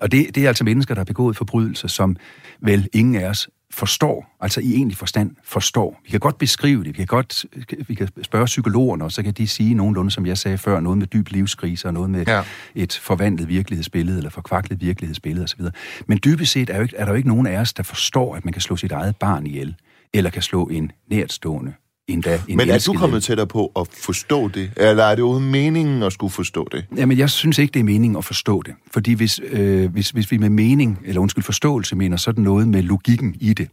[0.00, 2.16] Og det, det er altså mennesker, der har begået forbrydelser, som
[2.60, 6.00] vel ingen af os forstår, altså i egentlig forstand forstår.
[6.04, 7.46] Vi kan godt beskrive det, vi kan godt
[7.88, 10.98] vi kan spørge psykologerne, og så kan de sige nogenlunde, som jeg sagde før, noget
[10.98, 12.42] med dyb livskrise, og noget med ja.
[12.74, 15.60] et forvandlet virkelighedsbillede, eller forkvaklet virkelighedsbillede osv.
[16.06, 18.36] Men dybest set er, jo ikke, er der jo ikke nogen af os, der forstår,
[18.36, 19.74] at man kan slå sit eget barn ihjel
[20.14, 21.72] eller kan slå en nærtstående
[22.08, 24.70] endda en Men er du kommet tættere på at forstå det?
[24.76, 26.86] Eller er det uden meningen at skulle forstå det?
[26.96, 28.74] Jamen, jeg synes ikke, det er meningen at forstå det.
[28.92, 32.82] Fordi hvis, øh, hvis, hvis vi med mening, eller undskyld, forståelse mener sådan noget med
[32.82, 33.68] logikken i det,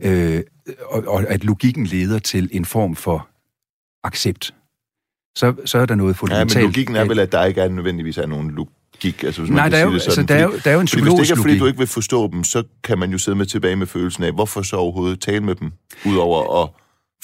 [0.00, 0.42] øh,
[0.84, 3.28] og, og at logikken leder til en form for
[4.04, 4.54] accept,
[5.36, 6.54] så, så er der noget fundamentalt.
[6.54, 9.24] Ja, men logikken er vel, at der ikke er nødvendigvis er nogen logik gik.
[9.24, 10.88] Altså, hvis Nej, man der er, jo, altså, der, er jo, der er jo en
[10.88, 13.18] fordi hvis det ikke er, fordi du ikke vil forstå dem, så kan man jo
[13.18, 15.72] sidde med tilbage med følelsen af, hvorfor så overhovedet tale med dem,
[16.06, 16.68] udover at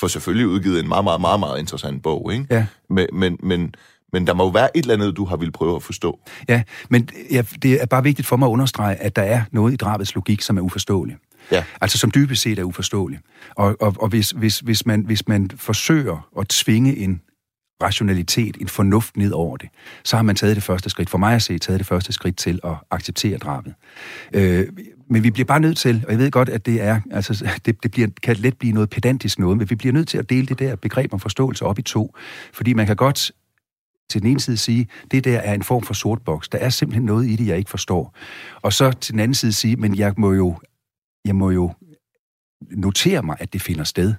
[0.01, 2.47] få selvfølgelig udgivet en meget, meget, meget, meget interessant bog, ikke?
[2.51, 2.67] Ja.
[2.91, 3.75] Men, men, men,
[4.13, 6.19] men der må jo være et eller andet, du har vil prøve at forstå.
[6.49, 9.73] Ja, men ja, det er bare vigtigt for mig at understrege, at der er noget
[9.73, 11.19] i drabets logik, som er uforståeligt.
[11.53, 11.65] Ja.
[11.81, 13.23] Altså som dybest set er uforståeligt.
[13.57, 17.21] Og, og, og hvis, hvis, hvis, man, hvis man forsøger at tvinge en
[17.83, 19.69] rationalitet, en fornuft ned over det,
[20.05, 21.11] så har man taget det første skridt.
[21.11, 23.75] For mig at se, taget det første skridt til at acceptere drabet.
[24.33, 24.67] Øh,
[25.11, 27.83] men vi bliver bare nødt til, og jeg ved godt, at det er, altså, det,
[27.83, 30.47] det bliver, kan let blive noget pedantisk noget, men vi bliver nødt til at dele
[30.47, 32.17] det der begreb om forståelse op i to.
[32.53, 33.33] Fordi man kan godt
[34.11, 36.49] til den ene side sige, det der er en form for sort boks.
[36.49, 38.17] Der er simpelthen noget i det, jeg ikke forstår.
[38.63, 40.57] Og så til den anden side sige, men jeg må jo,
[41.25, 41.73] jeg må jo
[42.71, 44.15] notere mig, at det finder sted.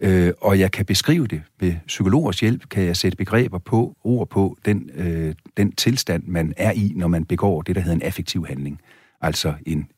[0.00, 4.28] Øh, og jeg kan beskrive det ved psykologers hjælp, kan jeg sætte begreber på, ord
[4.28, 8.02] på, den, øh, den tilstand, man er i, når man begår det, der hedder en
[8.02, 8.80] affektiv handling.
[9.20, 9.88] Altså en,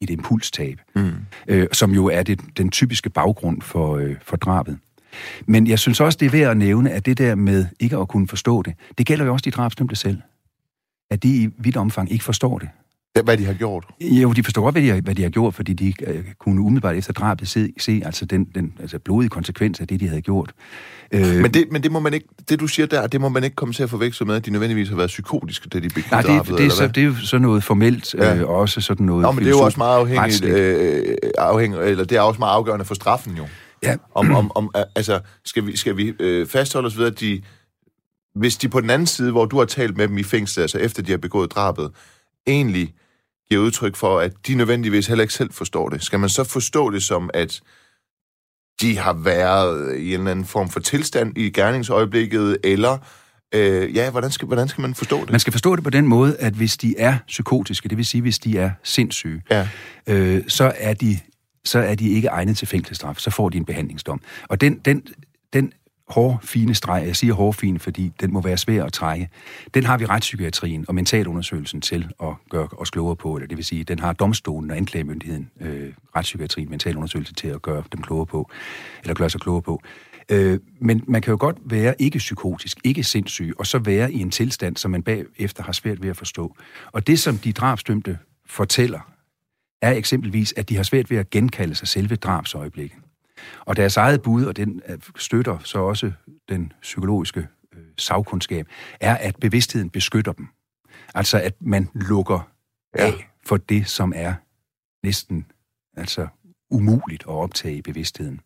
[0.00, 1.12] et impulstab, mm.
[1.48, 4.78] øh, som jo er det, den typiske baggrund for, øh, for drabet.
[5.46, 8.08] Men jeg synes også, det er værd at nævne, at det der med ikke at
[8.08, 10.22] kunne forstå det, det gælder jo også de drabsdømte selv.
[11.10, 12.68] At de i vidt omfang ikke forstår det.
[13.24, 13.84] Hvad de har gjort?
[14.00, 16.60] Jo, de forstår godt, hvad de har, hvad de har gjort, fordi de uh, kunne
[16.60, 20.22] umiddelbart efter drabet se, se altså den, den altså blodige konsekvens af det, de havde
[20.22, 20.52] gjort.
[21.14, 23.44] Uh, men, det, men det må man ikke, det du siger der, det må man
[23.44, 26.10] ikke komme til at forveksle med, at de nødvendigvis har været psykotiske, da de begik
[26.10, 28.36] Nej, det, drabet, det, er så, det er jo sådan noget formelt, ja.
[28.36, 32.04] øh, også sådan noget Nå, men det er jo også meget afhængigt, øh, afhængigt, eller
[32.04, 33.46] det er også meget afgørende for straffen jo.
[33.82, 33.96] Ja.
[34.14, 37.42] Om, om, om, altså, skal vi, skal vi øh, fastholde os ved, at de,
[38.34, 40.78] hvis de på den anden side, hvor du har talt med dem i fængsel, altså
[40.78, 41.90] efter de har begået drabet,
[42.46, 42.94] egentlig
[43.50, 46.02] giver udtryk for, at de nødvendigvis heller ikke selv forstår det.
[46.02, 47.60] Skal man så forstå det som, at
[48.80, 52.98] de har været i en eller anden form for tilstand i gerningsøjeblikket, eller
[53.54, 55.30] øh, ja, hvordan skal, hvordan skal man forstå det?
[55.30, 58.22] Man skal forstå det på den måde, at hvis de er psykotiske, det vil sige,
[58.22, 59.68] hvis de er sindssyge, ja.
[60.06, 61.18] øh, så er de
[61.64, 64.20] så er de ikke egnet til fængselsstraf, så får de en behandlingsdom.
[64.48, 65.02] Og den, den,
[65.52, 65.72] den
[66.08, 69.28] hårde, fine streg, jeg siger hårde, fine, fordi den må være svær at trække,
[69.74, 73.64] den har vi retspsykiatrien og mentalundersøgelsen til at gøre os klogere på, eller det vil
[73.64, 78.50] sige, den har domstolen og anklagemyndigheden, øh, retspsykiatrien, mentalundersøgelse til at gøre dem klogere på,
[79.02, 79.80] eller gøre sig klogere på.
[80.28, 84.20] Øh, men man kan jo godt være ikke psykotisk, ikke sindssyg, og så være i
[84.20, 86.56] en tilstand, som man bagefter har svært ved at forstå.
[86.92, 89.00] Og det, som de drabsdømte fortæller,
[89.82, 92.98] er eksempelvis, at de har svært ved at genkalde sig selve drabsøjeblikket.
[93.60, 96.12] Og deres eget bud, og den øh, støtter så også
[96.48, 98.66] den psykologiske øh, sagkundskab,
[99.00, 100.46] er, at bevidstheden beskytter dem.
[101.14, 102.50] Altså, at man lukker
[102.98, 103.06] ja.
[103.06, 104.34] af for det, som er
[105.06, 105.46] næsten
[105.96, 106.26] altså
[106.70, 108.40] umuligt at optage i bevidstheden.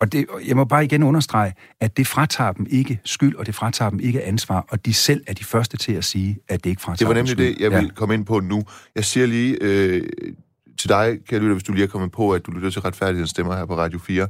[0.00, 3.54] Og det, jeg må bare igen understrege, at det fratager dem ikke skyld, og det
[3.54, 6.70] fratager dem ikke ansvar, og de selv er de første til at sige, at det
[6.70, 7.90] ikke fratager Det var nemlig det, jeg vil ja.
[7.94, 8.64] komme ind på nu.
[8.94, 10.08] Jeg siger lige øh,
[10.78, 13.30] til dig, kan lytte, hvis du lige er kommet på, at du lytter til retfærdighedens
[13.30, 14.28] stemmer her på Radio 4.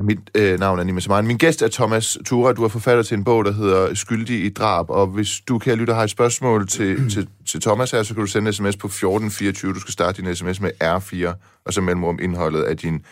[0.00, 1.26] Mit øh, navn er Nima Saman.
[1.26, 2.52] Min gæst er Thomas Tura.
[2.52, 4.90] Du er forfatter til en bog, der hedder Skyldig i drab.
[4.90, 8.20] Og hvis du, kan lytte, har et spørgsmål til, til, til Thomas her, så kan
[8.20, 9.74] du sende en sms på 1424.
[9.74, 13.04] Du skal starte din sms med R4, og så mellemrum indholdet af din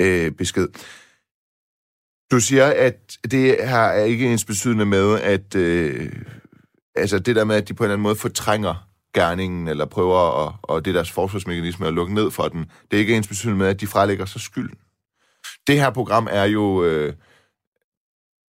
[0.00, 0.68] øh, besked.
[2.30, 6.12] Du siger, at det her er ikke ens betydende med, at øh,
[6.94, 8.85] altså det der med, at de på en eller anden måde fortrænger
[9.16, 12.96] gerningen, eller prøver at, og det er deres forsvarsmekanisme at lukke ned for den, det
[12.96, 14.78] er ikke ens betydende med, at de frelægger sig skylden.
[15.66, 16.84] Det her program er jo...
[16.84, 17.14] Øh,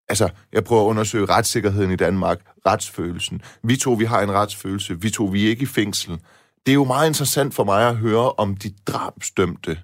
[0.10, 3.42] altså, jeg prøver at undersøge retssikkerheden i Danmark, retsfølelsen.
[3.64, 5.02] Vi to, vi har en retsfølelse.
[5.02, 6.20] Vi to, vi er ikke i fængsel.
[6.66, 9.78] Det er jo meget interessant for mig at høre om de drabsdømte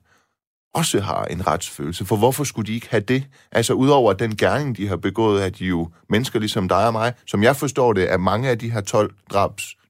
[0.73, 2.05] også har en retsfølelse.
[2.05, 3.23] For hvorfor skulle de ikke have det?
[3.51, 7.13] Altså, udover den gerning, de har begået, er de jo mennesker ligesom dig og mig.
[7.27, 9.13] Som jeg forstår det, er mange af de her 12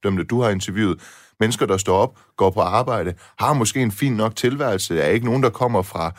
[0.04, 1.00] drabsdømte, du har interviewet,
[1.40, 5.26] mennesker, der står op, går på arbejde, har måske en fin nok tilværelse, er ikke
[5.26, 6.12] nogen, der kommer fra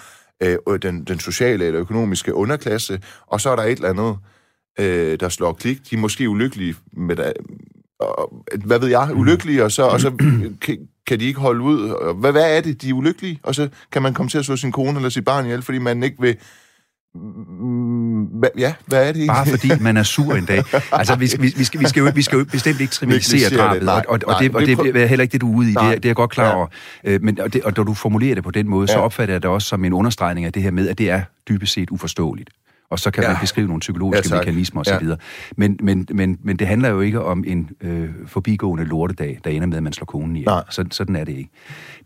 [0.42, 4.16] øh, den, den sociale eller økonomiske underklasse, og så er der et eller andet,
[4.78, 5.90] øh, der slår klik.
[5.90, 7.32] De er måske ulykkelige med,
[8.00, 10.10] og, hvad ved jeg, ulykkelige, og så, og så
[10.64, 12.14] kan, kan de ikke holde ud.
[12.20, 13.40] Hvad, hvad er det, de er ulykkelige?
[13.42, 15.78] Og så kan man komme til at slå sin kone eller sit barn ihjel, fordi
[15.78, 16.36] man ikke vil...
[17.14, 19.26] Hva, ja, hvad er det egentlig?
[19.26, 20.62] Bare fordi man er sur en dag.
[20.92, 23.80] Altså, vi, vi, vi, skal, vi, skal, jo, vi skal jo bestemt ikke trivialisere drabet,
[23.80, 23.86] det.
[23.86, 25.74] Nej, og, og, nej, det, og det er heller ikke det, du er ude i.
[25.74, 26.66] Det, det er jeg godt klar over.
[27.04, 27.10] Ja.
[27.10, 28.96] Øh, men, og, det, og når du formulerer det på den måde, ja.
[28.96, 31.22] så opfatter jeg det også som en understregning af det her med, at det er
[31.48, 32.50] dybest set uforståeligt
[32.90, 33.28] og så kan ja.
[33.28, 35.06] man beskrive nogle psykologiske ja, mekanismer osv.
[35.06, 35.14] Ja.
[35.56, 39.66] Men, men, men, men det handler jo ikke om en øh, forbigående lortedag, der ender
[39.66, 40.44] med, at man slår konen i.
[40.70, 41.50] Så, sådan er det ikke.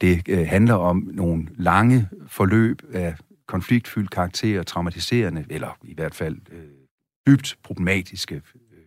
[0.00, 3.14] Det øh, handler om nogle lange forløb af
[3.48, 6.64] konfliktfyldt karakter, traumatiserende, eller i hvert fald øh,
[7.26, 8.78] dybt problematiske øh,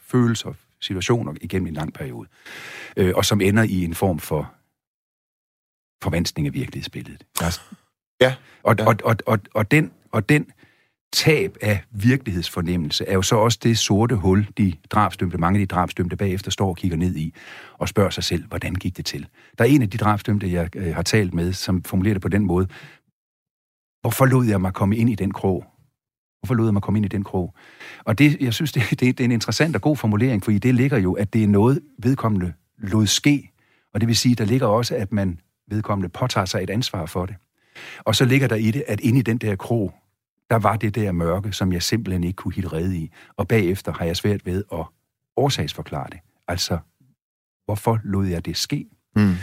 [0.00, 2.28] følelser, situationer igennem en lang periode,
[2.96, 4.54] øh, og som ender i en form for
[6.02, 7.24] forvanskning af virkelighedsbilledet.
[8.20, 8.34] Ja.
[8.62, 8.86] Og, ja.
[8.86, 10.52] Og, og, og, og, den, og den
[11.12, 15.74] tab af virkelighedsfornemmelse er jo så også det sorte hul, de drabsdømte, mange af de
[15.74, 17.34] drabsdømte bagefter står og kigger ned i
[17.78, 19.26] og spørger sig selv, hvordan gik det til?
[19.58, 22.28] Der er en af de drabsdømte, jeg øh, har talt med, som formulerer det på
[22.28, 22.68] den måde.
[24.00, 25.64] Hvorfor lod jeg mig komme ind i den krog?
[26.40, 27.54] Hvorfor lod jeg mig komme ind i den krog?
[28.04, 30.58] Og det, jeg synes, det, det, det er en interessant og god formulering, for i
[30.58, 33.50] det ligger jo, at det er noget, vedkommende lod ske.
[33.94, 37.26] Og det vil sige, der ligger også, at man vedkommende påtager sig et ansvar for
[37.26, 37.36] det.
[37.98, 39.94] Og så ligger der i det, at inde i den der krog,
[40.50, 43.10] der var det der mørke, som jeg simpelthen ikke kunne hitte redde i.
[43.36, 44.84] Og bagefter har jeg svært ved at
[45.36, 46.18] årsagsforklare det.
[46.48, 46.78] Altså,
[47.64, 48.86] hvorfor lod jeg det ske?
[49.16, 49.34] Mm.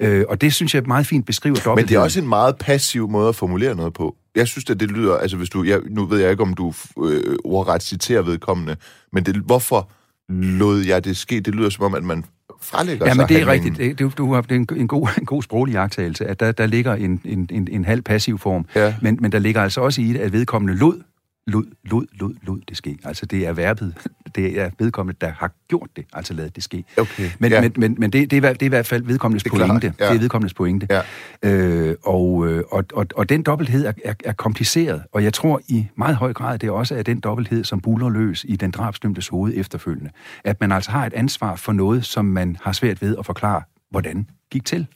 [0.00, 1.76] Øh, og det synes jeg meget fint beskriver dobbeltheden.
[1.84, 4.16] Men det er også en meget passiv måde at formulere noget på.
[4.36, 6.72] Jeg synes, at det lyder, altså hvis du, jeg, nu ved jeg ikke, om du
[7.04, 8.76] øh, ordret citerer vedkommende,
[9.12, 9.90] men det, hvorfor
[10.32, 11.40] lod jeg det ske?
[11.40, 12.24] Det lyder som om, at man
[12.60, 13.78] frelægger ja, sig men det er handlingen.
[13.78, 13.98] rigtigt.
[13.98, 16.52] Det, du, du har, det er en, en, god, en god sproglig jagttagelse, at der,
[16.52, 18.94] der ligger en, en, en, en halv passiv form, Ja.
[19.02, 21.02] men, men der ligger altså også i det, at vedkommende lod,
[21.48, 22.98] lod, lod, lod, lod det ske.
[23.04, 23.94] Altså det er verbet,
[24.36, 26.84] det er vedkommende, der har gjort det, altså lavet det ske.
[26.98, 27.60] Okay, Men, ja.
[27.60, 29.94] men, men, men det, det, er, det er i hvert fald vedkommendes Det klart, pointe.
[30.00, 30.08] ja.
[30.08, 30.86] Det er vedkommendes pointe.
[30.90, 31.02] Ja.
[31.42, 35.60] Øh, og, øh, og, og, og den dobbelthed er, er, er kompliceret, og jeg tror
[35.68, 39.28] i meget høj grad, det også er den dobbelthed, som buller løs i den drabsdømtes
[39.28, 40.10] hoved efterfølgende.
[40.44, 43.62] At man altså har et ansvar for noget, som man har svært ved at forklare,
[43.90, 44.86] hvordan gik til.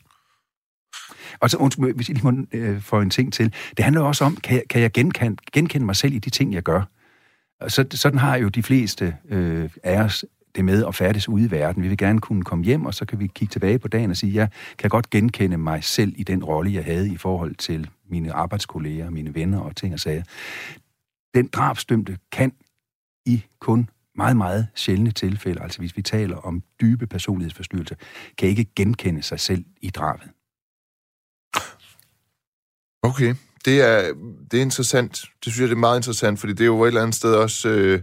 [1.42, 3.55] Og så, undskyld, hvis jeg lige må øh, få en ting til.
[3.76, 6.55] Det handler også om, kan jeg, kan jeg genkende, genkende mig selv i de ting,
[6.55, 6.83] jeg gør?
[7.61, 10.24] Og Så, sådan har jo de fleste øh, af os
[10.55, 11.83] det med at færdes ude i verden.
[11.83, 14.16] Vi vil gerne kunne komme hjem, og så kan vi kigge tilbage på dagen og
[14.16, 17.90] sige, jeg kan godt genkende mig selv i den rolle, jeg havde i forhold til
[18.11, 20.22] mine arbejdskolleger, mine venner og ting og sager.
[21.35, 22.52] Den drabsdømte kan
[23.26, 27.96] i kun meget, meget sjældne tilfælde, altså hvis vi taler om dybe personlighedsforstyrrelser,
[28.38, 30.28] kan ikke genkende sig selv i drabet.
[33.03, 33.35] Okay,
[33.65, 34.12] det er,
[34.51, 35.12] det er interessant.
[35.45, 37.35] Det synes jeg, det er meget interessant, fordi det er jo et eller andet sted
[37.35, 38.01] også øh,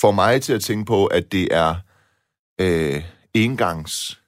[0.00, 1.74] får mig til at tænke på, at det er
[2.60, 3.02] øh,
[3.34, 4.18] engangs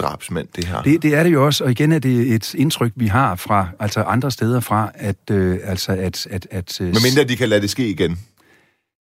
[0.00, 0.82] drabsmænd, det her.
[0.82, 3.68] Det, det er det jo også, og igen er det et indtryk, vi har fra
[3.80, 7.48] altså andre steder fra, at øh, altså at at at øh, Men mindre de kan
[7.48, 8.18] lade det ske igen.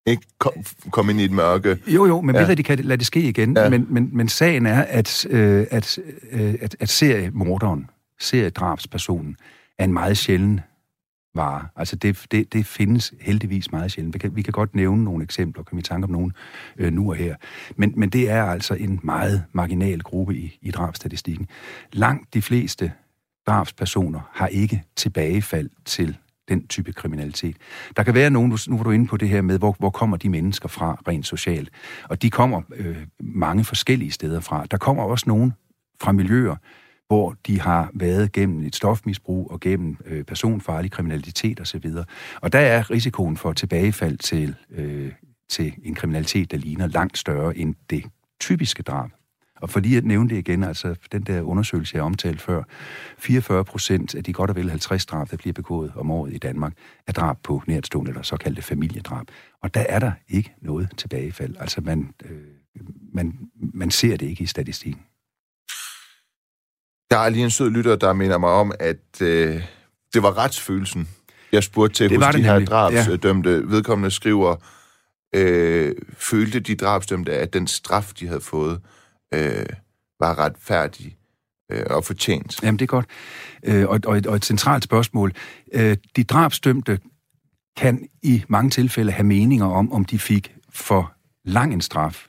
[0.07, 0.53] Ikke kom,
[0.91, 1.77] kom ind i et mørke.
[1.87, 2.55] jo jo, men Ja.
[2.55, 3.69] de kan lade det ske igen, ja.
[3.69, 5.99] men, men men sagen er at øh, at
[6.31, 9.35] øh, at, at seriemorderen, seriedrabspersonen
[9.79, 10.59] er en meget sjælden
[11.35, 11.67] vare.
[11.75, 14.13] Altså det, det, det findes heldigvis meget sjældent.
[14.13, 16.33] Vi kan, vi kan godt nævne nogle eksempler, kan vi tanke om nogen
[16.77, 17.35] øh, nu og her.
[17.75, 21.47] Men, men det er altså en meget marginal gruppe i, i drabstatistikken.
[21.93, 22.91] Langt de fleste
[23.47, 26.17] drabspersoner har ikke tilbagefald til
[26.49, 27.57] den type kriminalitet.
[27.97, 29.89] Der kan være nogen, nu, nu var du inde på det her med, hvor, hvor
[29.89, 31.69] kommer de mennesker fra rent socialt.
[32.03, 34.65] Og de kommer øh, mange forskellige steder fra.
[34.71, 35.53] Der kommer også nogen
[36.01, 36.55] fra miljøer,
[37.07, 41.91] hvor de har været gennem et stofmisbrug og gennem øh, personfarlig kriminalitet osv.
[42.41, 45.11] Og der er risikoen for tilbagefald til, øh,
[45.49, 48.03] til en kriminalitet, der ligner langt større end det
[48.39, 49.09] typiske drab.
[49.61, 52.63] Og for lige at nævne det igen, altså den der undersøgelse, jeg omtalte før,
[53.17, 56.37] 44 procent af de godt og vel 50 drab, der bliver begået om året i
[56.37, 56.73] Danmark,
[57.07, 59.27] er drab på nærtstående eller såkaldte familiedrab.
[59.61, 61.55] Og der er der ikke noget tilbagefald.
[61.59, 62.81] Altså man, øh,
[63.13, 63.39] man,
[63.73, 65.01] man ser det ikke i statistikken.
[67.11, 69.63] Der er lige en sød lytter, der minder mig om, at øh,
[70.13, 71.09] det var retsfølelsen,
[71.51, 73.49] jeg spurgte til Det hos de her drabsdømte.
[73.49, 73.61] Ja.
[73.65, 74.55] Vedkommende skriver,
[75.35, 78.79] øh, følte de drabsdømte, at den straf, de havde fået,
[79.33, 79.65] øh,
[80.19, 81.17] var retfærdig
[81.71, 82.63] øh, og fortjent.
[82.63, 83.05] Jamen, det er godt.
[83.63, 85.33] Øh, og, og, et, og et centralt spørgsmål.
[85.73, 86.99] Øh, de drabsdømte
[87.77, 91.13] kan i mange tilfælde have meninger om, om de fik for
[91.45, 92.27] lang en straf.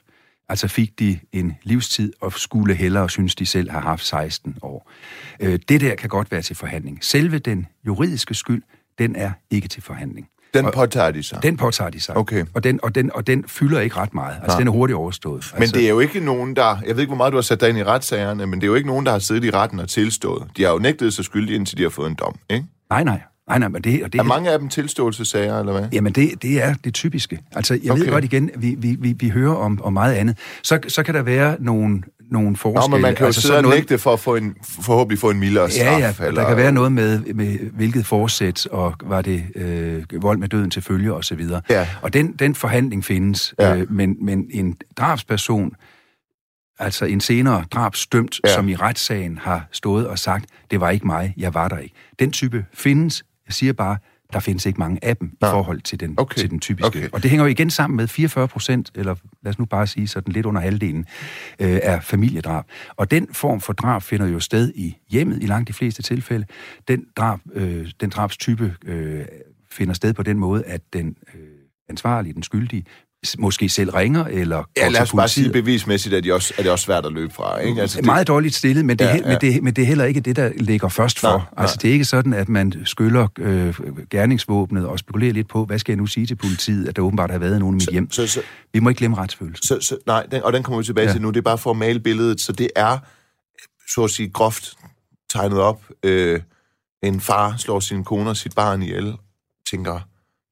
[0.49, 4.91] Altså fik de en livstid og skulle hellere synes, de selv har haft 16 år.
[5.39, 6.99] Øh, det der kan godt være til forhandling.
[7.01, 8.63] Selve den juridiske skyld,
[8.99, 10.27] den er ikke til forhandling.
[10.53, 11.43] Den påtager de sig.
[11.43, 12.17] Den påtager de sig.
[12.17, 12.45] Okay.
[12.53, 14.35] Og den, og den, og den fylder ikke ret meget.
[14.35, 14.57] Altså, Nej.
[14.57, 15.53] den er hurtigt overstået.
[15.59, 16.77] Men det er jo ikke nogen, der...
[16.85, 18.69] Jeg ved ikke, hvor meget du har sat dig ind i retssagerne, men det er
[18.69, 20.47] jo ikke nogen, der har siddet i retten og tilstået.
[20.57, 22.65] De har jo nægtet sig skyldige, indtil de har fået en dom, ikke?
[22.89, 23.21] Nej, nej.
[23.49, 25.89] Nej, nej, men det, og det Er mange af dem tilståelsessager, eller hvad?
[25.91, 27.39] Jamen, det, det er det typiske.
[27.51, 28.01] Altså, jeg okay.
[28.03, 30.37] Ved godt igen, vi, vi, vi, vi hører om, om meget andet.
[30.63, 32.91] Så, så kan der være nogle, nogle Nå, forskelle.
[32.91, 35.39] men man kan jo altså, sidde og nægte for at få en, forhåbentlig få en
[35.39, 35.85] mildere straf.
[35.85, 40.03] Ja, ja, eller, der kan være noget med, med hvilket forsæt, og var det øh,
[40.21, 41.61] vold med døden til følge, og så videre.
[41.69, 41.87] Ja.
[42.01, 43.75] Og den, den forhandling findes, Ja.
[43.75, 45.71] øh, men, men en drabsperson,
[46.79, 48.53] altså en senere drabsdømt, ja.
[48.53, 51.95] som i retssagen har stået og sagt, det var ikke mig, jeg var der ikke.
[52.19, 53.97] Den type findes, jeg siger bare,
[54.33, 55.47] der findes ikke mange af dem Nå.
[55.47, 56.37] i forhold til den, Okay.
[56.37, 56.87] til den typiske.
[56.87, 57.09] Okay.
[57.13, 60.07] Og det hænger jo igen sammen med 44 procent, eller lad os nu bare sige
[60.07, 61.05] sådan lidt under halvdelen,
[61.59, 62.65] øh, er familiedrab.
[62.95, 66.45] Og den form for drab finder jo sted i hjemmet i langt de fleste tilfælde.
[66.87, 69.25] Den, drab, øh, den drabstype øh,
[69.71, 71.41] finder sted på den måde, at den øh,
[71.89, 72.85] ansvarlige, den skyldige,
[73.37, 76.71] måske selv ringer, eller Ja, lad os bare sige bevismæssigt, at de også, er det
[76.71, 77.81] også svært at løbe fra, ikke?
[77.81, 79.27] Altså, Det, meget dårligt stillet, men det, Ja, ja.
[79.27, 81.27] Men, det, men det er heller ikke det, der ligger først for.
[81.37, 81.41] Nej.
[81.57, 83.79] Altså, det er ikke sådan, at man skyller øh,
[84.09, 87.31] gerningsvåbnet og spekulerer lidt på, hvad skal jeg nu sige til politiet, at der åbenbart
[87.31, 88.11] har været nogen i mit hjem.
[88.11, 88.41] så, så,
[88.73, 89.63] Vi må ikke glemme retsfølelsen.
[89.67, 91.07] så, så, nej, den, og den kommer vi tilbage.
[91.07, 91.13] Ja.
[91.13, 91.29] til nu.
[91.29, 92.97] Det er bare for at male billedet, så det er,
[93.93, 94.73] så at sige, groft
[95.29, 95.81] tegnet op.
[96.03, 96.39] Øh,
[97.03, 99.13] en far slår sin kone og sit barn ihjel,
[99.71, 99.99] tænker,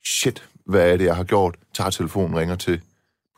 [0.06, 1.56] shit, hvad er det, jeg har gjort?
[1.74, 2.82] Tager telefonen, ringer til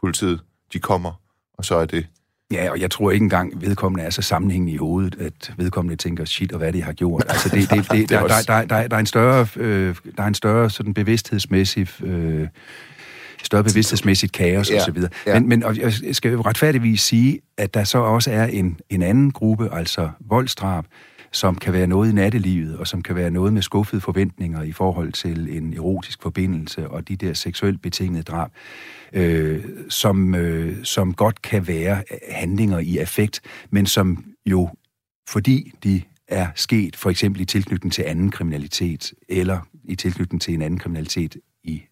[0.01, 0.39] politiet,
[0.73, 1.21] de kommer,
[1.53, 2.07] og så er det
[2.51, 6.25] Ja, og jeg tror ikke engang, vedkommende er så sammenhængende i hovedet, at vedkommende tænker,
[6.25, 7.23] shit, og hvad de har gjort.
[7.27, 10.27] Altså, det, det, det, der, der, der, der, der, er en større, øh, der er
[10.27, 12.03] en større sådan bevidsthedsmæssig...
[12.03, 12.47] Øh,
[13.43, 14.97] større bevidsthedsmæssigt kaos ja, osv.
[15.27, 15.33] Ja.
[15.33, 19.01] Men, men og jeg skal jo retfærdigvis sige, at der så også er en, en
[19.01, 20.85] anden gruppe, altså voldsdrab,
[21.31, 24.71] som kan være noget i nattelivet, og som kan være noget med skuffede forventninger i
[24.71, 28.51] forhold til en erotisk forbindelse og de der seksuelt betingede drab,
[29.13, 34.69] øh, som, øh, som godt kan være handlinger i affekt, men som jo,
[35.29, 40.53] fordi de er sket for eksempel i tilknytning til anden kriminalitet, eller i tilknytning til
[40.53, 41.83] en anden kriminalitet i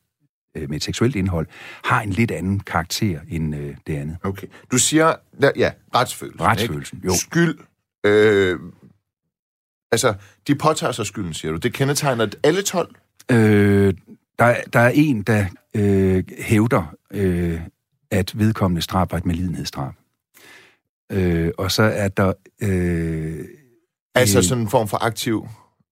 [0.58, 1.48] øh, med et seksuelt indhold,
[1.84, 4.18] har en lidt anden karakter end øh, det andet.
[4.24, 4.48] Okay.
[4.72, 5.16] Du siger,
[5.56, 6.42] ja, retsfølelsen.
[6.42, 7.08] Retsfølelsen, ikke?
[7.08, 7.14] jo.
[7.14, 7.58] Skyld,
[8.06, 8.60] øh,
[9.92, 10.14] Altså,
[10.48, 11.58] de påtager sig skylden, siger du.
[11.58, 12.96] Det kendetegner alle 12?
[13.32, 13.94] Øh,
[14.40, 17.62] der, der er en, der øh, hævder, øh,
[18.12, 19.94] at vedkommende straf var et medlidenhedsdrab.
[21.12, 22.34] Øh, og så er der...
[22.62, 23.46] Øh,
[24.16, 25.48] altså sådan en form for aktiv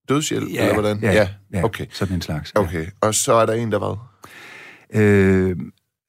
[0.10, 1.00] dødshjælp, ja, eller hvordan?
[1.00, 1.86] Ja, ja, ja, okay.
[1.92, 2.54] sådan en slags.
[2.56, 2.62] Ja.
[2.62, 3.98] Okay, og så er der en, der hvad?
[5.02, 5.58] Øh,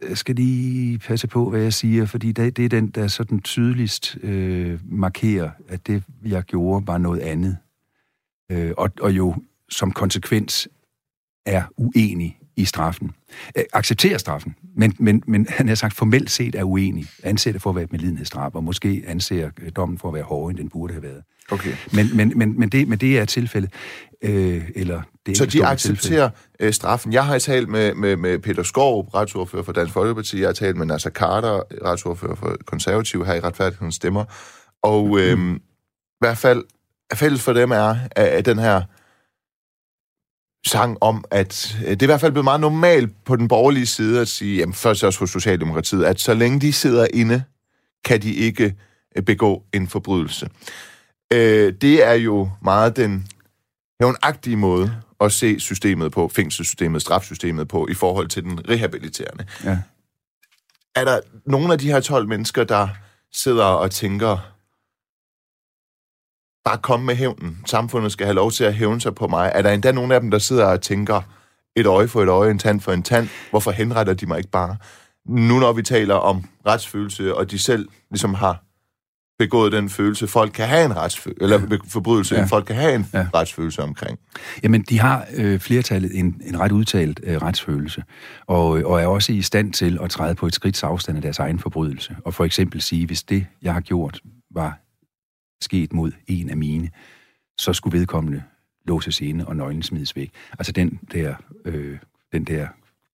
[0.08, 3.40] jeg skal lige passe på, hvad jeg siger, fordi det, det er den, der sådan
[3.40, 7.56] tydeligst øh, markerer, at det, jeg gjorde, var noget andet
[8.52, 9.34] øh, og, og jo
[9.70, 10.68] som konsekvens
[11.46, 13.10] er uenig i straffen.
[13.56, 17.06] Øh, accepterer straffen, men, men, men han har sagt formelt set er uenig.
[17.22, 20.22] Anser det for at være et medlidenhedsdrab, og måske anser øh, dommen for at være
[20.22, 21.22] hårdere, end den burde have været.
[21.50, 21.72] Okay.
[21.92, 23.72] Men, men, men, men, det, men det er tilfældet.
[24.22, 26.68] Øh, eller det Så de accepterer tilfælde.
[26.68, 27.12] Øh, straffen.
[27.12, 30.40] Jeg har talt med, med, med Peter Skov, retsordfører for Dansk Folkeparti.
[30.40, 34.24] Jeg har talt med Nasser Carter, retsordfører for Konservativ her i Retfærdighedens Stemmer.
[34.82, 35.56] Og øh, mm.
[35.56, 35.60] i
[36.20, 36.64] hvert fald
[37.14, 38.82] fælles for dem er, at den her
[40.66, 44.20] sang om, at det er i hvert fald blevet meget normalt på den borgerlige side
[44.20, 47.42] at sige, jamen først også hos Socialdemokratiet, at så længe de sidder inde,
[48.04, 48.74] kan de ikke
[49.16, 50.48] øh, begå en forbrydelse.
[51.32, 53.26] Øh, det er jo meget den
[54.00, 59.46] hævnagtige måde at se systemet på, fængselssystemet, strafsystemet på, i forhold til den rehabiliterende.
[59.64, 59.78] Ja.
[60.94, 62.88] Er der nogle af de her 12 mennesker, der
[63.32, 64.55] sidder og tænker,
[66.66, 67.58] bare komme med hævnen.
[67.66, 69.52] Samfundet skal have lov til at hævne sig på mig.
[69.54, 71.20] Er der endda nogen af dem, der sidder og tænker,
[71.76, 73.28] et øje for et øje, en tand for en tand.
[73.50, 74.76] Hvorfor henretter de mig ikke bare?
[75.28, 78.62] Nu når vi taler om retsfølelse, og de selv ligesom har
[79.38, 82.44] begået den følelse, folk kan have en retsfølelse, eller forbrydelse, ja.
[82.44, 83.26] folk kan have en ja.
[83.34, 84.18] retsfølelse omkring.
[84.62, 88.02] Jamen, de har øh, flertallet en, en ret udtalt øh, retsfølelse,
[88.46, 91.38] og, og er også i stand til at træde på et skridt afstand af deres
[91.38, 92.16] egen forbrydelse.
[92.24, 94.20] Og for eksempel sige, hvis det, jeg har gjort,
[94.54, 94.78] var
[95.60, 96.90] sket mod en af mine,
[97.58, 98.42] så skulle vedkommende
[98.84, 100.30] låses inde og nøglen smides væk.
[100.58, 101.98] Altså den der, øh,
[102.32, 102.68] den der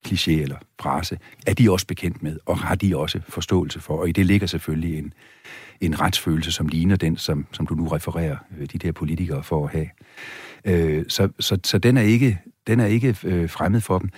[0.09, 3.97] kliché eller frase, er de også bekendt med, og har de også forståelse for.
[3.97, 5.13] Og i det ligger selvfølgelig en,
[5.81, 9.65] en retsfølelse, som ligner den, som, som du nu refererer øh, de der politikere for
[9.65, 9.89] at have.
[10.65, 14.11] Øh, så, så, så den er ikke, den er ikke øh, fremmed for dem.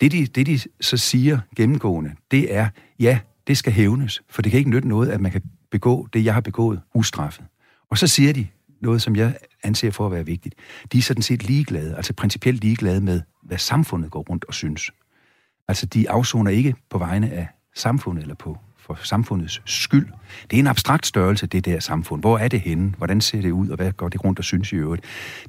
[0.00, 2.68] Det de, det, de så siger gennemgående, det er,
[3.00, 6.24] ja, det skal hævnes, for det kan ikke nytte noget, at man kan begå det,
[6.24, 7.44] jeg har begået, ustraffet.
[7.90, 8.46] Og så siger de
[8.80, 10.54] noget, som jeg anser for at være vigtigt.
[10.92, 14.90] De er sådan set ligeglade, altså principielt ligeglade med, hvad samfundet går rundt og synes.
[15.68, 20.08] Altså, de afsoner ikke på vegne af samfundet eller på for samfundets skyld.
[20.50, 22.22] Det er en abstrakt størrelse, det der samfund.
[22.22, 22.94] Hvor er det henne?
[22.98, 25.04] Hvordan ser det ud, og hvad går det rundt og synes i øvrigt?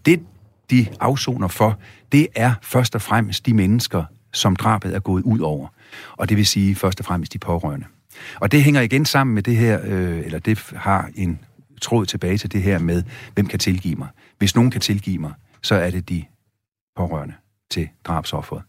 [0.06, 0.22] Det,
[0.70, 1.80] de afsoner for,
[2.12, 5.68] det er først og fremmest de mennesker, som drabet er gået ud over.
[6.12, 7.86] Og det vil sige først og fremmest de pårørende.
[8.36, 11.40] Og det hænger igen sammen med det her, øh, eller det har en
[11.82, 14.08] tråd tilbage til det her med, hvem kan tilgive mig.
[14.38, 16.26] Hvis nogen kan tilgive mig, så er det de
[16.96, 17.34] pårørende
[17.70, 18.63] til drabsofferet.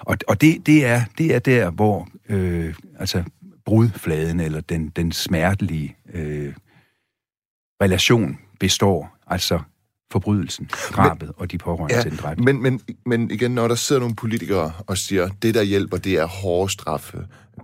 [0.00, 3.24] Og, og det, det, er, det er der, hvor øh, altså
[3.64, 6.54] brudfladen eller den, den smertelige øh,
[7.82, 9.16] relation består.
[9.26, 9.60] Altså
[10.12, 12.42] forbrydelsen, drabet men, og de pårørende ja, til den dræbte.
[12.42, 16.12] Men, men, men igen, når der sidder nogle politikere og siger, det der hjælper, det
[16.12, 17.18] er hårde straffe.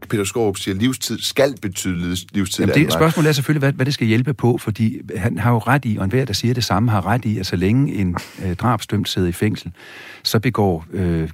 [0.08, 2.64] Peter Skorup siger, livstid skal betyde livstid.
[2.64, 5.58] Jamen det, spørgsmålet er selvfølgelig, hvad, hvad det skal hjælpe på, fordi han har jo
[5.58, 8.16] ret i, og enhver, der siger det samme, har ret i, at så længe en
[8.44, 9.72] øh, drabsdømt sidder i fængsel,
[10.22, 11.30] så begår øh,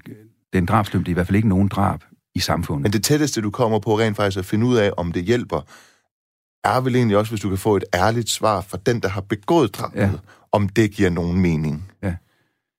[0.52, 2.00] den drabsdømte i hvert fald ikke nogen drab
[2.34, 2.82] i samfundet.
[2.82, 5.60] Men det tætteste, du kommer på rent faktisk at finde ud af, om det hjælper,
[6.64, 9.20] er vel egentlig også, hvis du kan få et ærligt svar fra den, der har
[9.20, 10.10] begået drabet, ja.
[10.52, 11.92] Om det giver nogen mening.
[12.02, 12.14] Ja.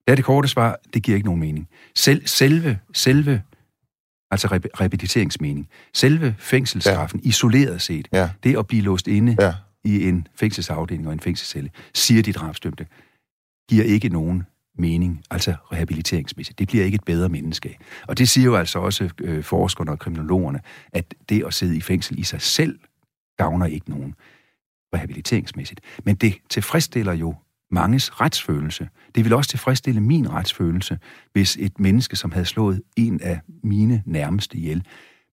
[0.08, 1.68] Det er det korte svar, det giver ikke nogen mening.
[1.96, 3.42] Sel, selve, selve,
[4.32, 7.30] altså rep- repetiteringsmening, selve fængselsstraffen, ja.
[7.30, 8.30] isoleret set, ja.
[8.44, 9.54] det at blive låst inde ja.
[9.84, 12.86] i en fængselsafdeling og en fængselscelle, siger de drabstømte,
[13.70, 14.44] giver ikke nogen
[14.78, 16.60] mening, altså rehabiliteringsmæssigt.
[16.60, 17.78] Det bliver ikke et bedre menneske.
[18.08, 20.60] Og det siger jo altså også øh, forskerne og kriminologerne,
[20.92, 22.80] at det at sidde i fængsel i sig selv
[23.38, 24.16] gavner ikke nogen
[24.96, 25.82] rehabiliteringsmæssigt.
[26.04, 27.36] Men det tilfredsstiller jo
[27.72, 28.90] manges retsfølelse.
[29.16, 31.00] Det vil også tilfredsstille min retsfølelse,
[31.34, 34.84] hvis et menneske, som havde slået en af mine nærmeste ihjel,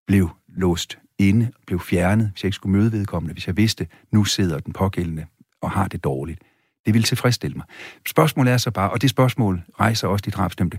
[0.07, 4.25] blev låst inde, blev fjernet, hvis jeg ikke skulle møde vedkommende, hvis jeg vidste, nu
[4.25, 5.27] sidder den pågældende
[5.63, 6.41] og har det dårligt.
[6.87, 7.67] Det ville tilfredsstille mig.
[8.07, 10.79] Spørgsmålet er så bare, og det spørgsmål rejser også de drabsdømte,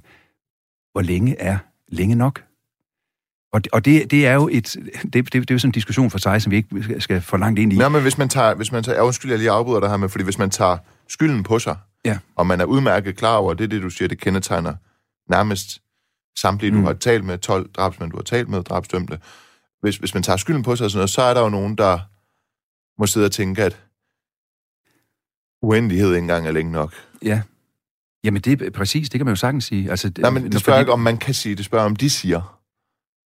[0.91, 2.43] hvor længe er længe nok?
[3.53, 6.09] Og, og det, det er jo et, det, det, det er jo sådan en diskussion
[6.09, 7.75] for sig, som vi ikke skal for langt ind i.
[7.75, 10.09] Nej, men hvis man tager, hvis man tager, undskyld, jeg lige afbryder dig her med,
[10.09, 10.77] fordi hvis man tager
[11.09, 12.19] skylden på sig, ja.
[12.35, 14.73] og man er udmærket klar over, det er det, du siger, det kendetegner
[15.29, 15.81] nærmest
[16.39, 16.79] samtlige, mm.
[16.79, 19.19] du har talt med, 12 drabsmænd, du har talt med, drabsdømte.
[19.81, 21.75] Hvis, hvis man tager skylden på sig og sådan noget, så er der jo nogen,
[21.75, 21.99] der
[22.99, 23.77] må sidde og tænke, at
[25.61, 26.93] uendelighed ikke engang er længe nok.
[27.23, 27.41] Ja.
[28.23, 29.89] Jamen det er præcis, det kan man jo sagtens sige.
[29.89, 30.81] Altså, Nej, men det spørger fordi...
[30.81, 32.59] ikke, om man kan sige, det spørger om de siger.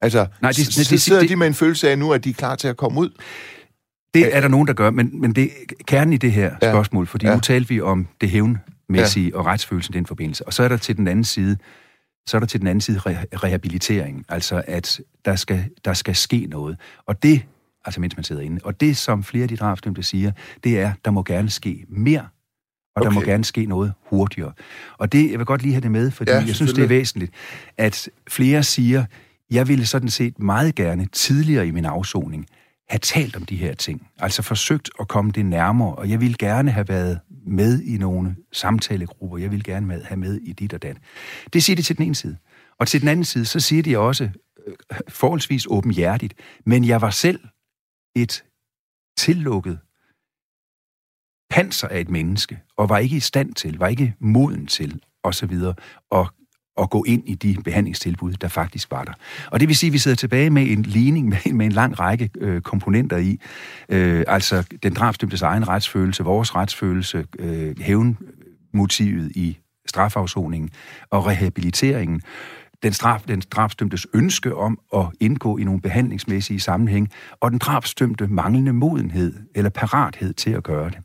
[0.01, 2.29] Altså, Nej, de, de, de, sidder de, de med en følelse af nu, at de
[2.29, 3.09] er klar til at komme ud.
[4.13, 5.51] Det er der nogen, der gør, men, men det
[5.85, 6.71] kernen i det her ja.
[6.71, 7.33] spørgsmål, fordi ja.
[7.33, 9.37] nu talte vi om det hævnmæssige ja.
[9.37, 11.57] og retsfølelsen i den forbindelse, og så er der til den anden side,
[12.25, 16.15] så er der til den anden side re- rehabilitering, altså at der skal, der skal
[16.15, 16.77] ske noget.
[17.05, 17.45] Og det,
[17.85, 20.31] altså mens man sidder inde, og det som flere af de drabsdømte siger,
[20.63, 22.27] det er, der må gerne ske mere,
[22.95, 23.05] og okay.
[23.05, 24.51] der må gerne ske noget hurtigere.
[24.97, 26.87] Og det, jeg vil godt lige have det med, fordi ja, jeg synes, det er
[26.87, 27.31] væsentligt,
[27.77, 29.05] at flere siger,
[29.51, 32.45] jeg ville sådan set meget gerne tidligere i min afsoning
[32.91, 34.07] have talt om de her ting.
[34.17, 38.35] Altså forsøgt at komme det nærmere, og jeg ville gerne have været med i nogle
[38.51, 39.37] samtalegrupper.
[39.37, 40.97] Jeg ville gerne have med i dit og dat.
[41.53, 42.37] Det siger de til den ene side.
[42.79, 44.23] Og til den anden side, så siger de også
[44.67, 44.75] øh,
[45.09, 46.33] forholdsvis åbenhjertigt,
[46.65, 47.39] men jeg var selv
[48.15, 48.43] et
[49.17, 49.79] tillukket
[51.49, 55.35] panser af et menneske, og var ikke i stand til, var ikke moden til, og
[55.35, 55.75] så videre,
[56.11, 56.27] at
[56.77, 59.13] at gå ind i de behandlingstilbud, der faktisk var der.
[59.51, 61.99] Og det vil sige, at vi sidder tilbage med en ligning med, med en lang
[61.99, 63.39] række øh, komponenter i.
[63.89, 69.57] Øh, altså den drabsdømtes egen retsfølelse, vores retsfølelse, øh, hævnmotivet i
[69.87, 70.69] strafafsoningen
[71.09, 72.21] og rehabiliteringen
[72.83, 77.09] den, straf, den drabsdømtes ønske om at indgå i nogle behandlingsmæssige sammenhæng,
[77.39, 80.97] og den drabsdømte manglende modenhed eller parathed til at gøre det.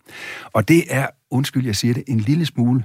[0.53, 2.85] Og det er, undskyld jeg siger det, en lille smule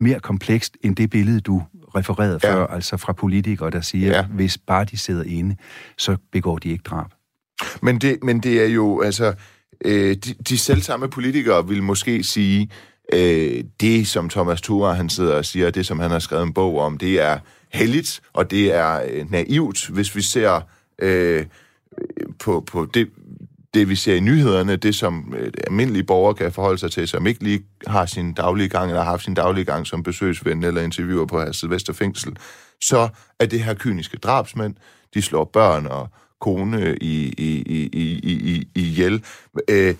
[0.00, 1.62] mere komplekst end det billede, du
[1.96, 2.54] refereret ja.
[2.54, 4.22] før, altså fra politikere, der siger, ja.
[4.22, 5.56] hvis bare de sidder inde,
[5.98, 7.06] så begår de ikke drab.
[7.82, 9.34] Men det, men det er jo, altså,
[9.84, 12.70] øh, de, de selvsamme politikere vil måske sige,
[13.12, 16.52] øh, det som Thomas Thura, han sidder og siger, det som han har skrevet en
[16.52, 17.38] bog om, det er
[17.72, 20.60] heldigt, og det er øh, naivt, hvis vi ser
[20.98, 21.46] øh,
[22.38, 23.10] på, på det,
[23.78, 27.26] det, vi ser i nyhederne, det som øh, almindelige borgere kan forholde sig til, som
[27.26, 30.82] ikke lige har sin daglige gang, eller har haft sin daglige gang som besøgsven eller
[30.82, 32.36] interviewer på Hasted Vesterfængsel,
[32.82, 33.08] så
[33.40, 34.74] er det her kyniske drabsmænd,
[35.14, 36.08] de slår børn og
[36.40, 39.24] kone i, i, i, i, i, i ihjel.
[39.70, 39.94] Øh,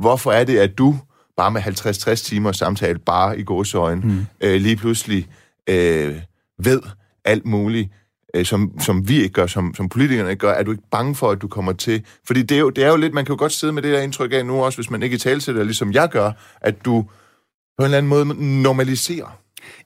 [0.00, 0.98] hvorfor er det, at du
[1.36, 4.26] bare med 50-60 timer samtale, bare i gåsøjne, mm.
[4.40, 5.28] øh, lige pludselig
[5.68, 6.16] øh,
[6.58, 6.80] ved
[7.24, 7.90] alt muligt,
[8.34, 11.14] øh, som, som vi ikke gør, som, som politikerne ikke gør, er du ikke bange
[11.14, 12.04] for, at du kommer til...
[12.26, 13.92] Fordi det er, jo, det er jo lidt, man kan jo godt sidde med det
[13.92, 16.84] der indtryk af nu også, hvis man ikke i tale det, ligesom jeg gør, at
[16.84, 17.02] du
[17.78, 19.38] på en eller anden måde normaliserer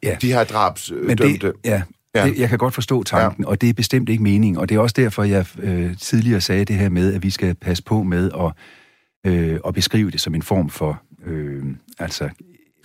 [0.03, 0.17] ja.
[0.21, 1.07] de her drabsdømte.
[1.07, 1.83] Men det, ja,
[2.15, 2.27] Ja.
[2.27, 3.51] Det, jeg kan godt forstå tanken, ja.
[3.51, 4.59] og det er bestemt ikke meningen.
[4.59, 7.55] Og det er også derfor, jeg øh, tidligere sagde det her med, at vi skal
[7.55, 8.53] passe på med at,
[9.33, 11.65] øh, at beskrive det som en form for øh,
[11.99, 12.29] altså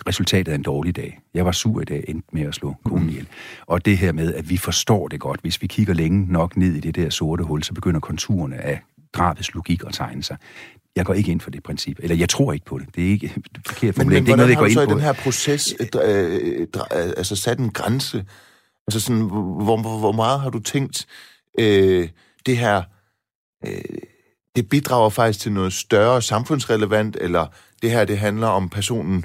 [0.08, 1.20] resultatet af en dårlig dag.
[1.34, 3.26] Jeg var sur i dag, endte med at slå konen ihjel.
[3.66, 5.40] Og det her med, at vi forstår det godt.
[5.40, 8.80] Hvis vi kigger længe nok ned i det der sorte hul, så begynder konturerne af
[9.14, 10.36] drabets logik at tegne sig.
[10.96, 11.98] Jeg går ikke ind for det princip.
[12.02, 12.86] Eller jeg tror ikke på det.
[12.94, 13.34] Det er ikke
[13.66, 14.80] forkert men, men, det er ikke noget, jeg går ind på.
[14.80, 15.74] Men den her proces
[16.04, 18.24] øh, øh, altså sat en grænse?
[18.88, 21.06] Altså sådan, hvor, hvor, hvor meget har du tænkt
[21.58, 22.08] øh,
[22.46, 22.82] det her...
[23.66, 23.80] Øh,
[24.56, 27.46] det bidrager faktisk til noget større samfundsrelevant, eller
[27.82, 29.24] det her, det handler om personen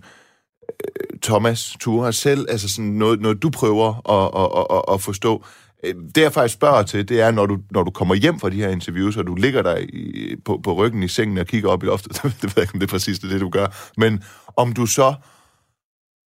[1.22, 5.44] Thomas Ture selv, altså sådan noget, noget du prøver at, at, at, at forstå.
[5.84, 8.50] Øh, det jeg faktisk spørger til, det er, når du, når du kommer hjem fra
[8.50, 11.70] de her interviews, og du ligger der i, på, på ryggen i sengen og kigger
[11.70, 12.12] op i loftet,
[12.42, 14.24] det ved jeg ikke, om det er præcis det, du gør, men
[14.58, 15.14] om du så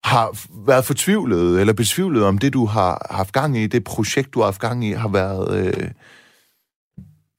[0.05, 4.39] har været fortvivlet eller besvivlet om det, du har haft gang i, det projekt, du
[4.39, 5.67] har haft gang i, har været...
[5.67, 5.91] Øh,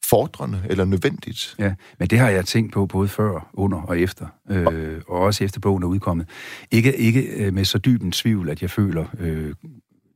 [0.10, 1.56] fordrende eller nødvendigt.
[1.60, 5.44] Ja, men det har jeg tænkt på både før, under og efter, øh, og også
[5.44, 6.30] efter bogen er udkommet.
[6.72, 9.54] Ikke, ikke øh, med så dyb en tvivl, at jeg føler øh,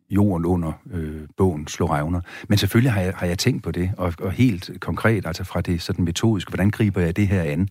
[0.09, 2.21] jorden under øh, bogen slår revner.
[2.47, 5.61] Men selvfølgelig har jeg, har jeg tænkt på det, og, og helt konkret, altså fra
[5.61, 7.69] det sådan metodiske, hvordan griber jeg det her an,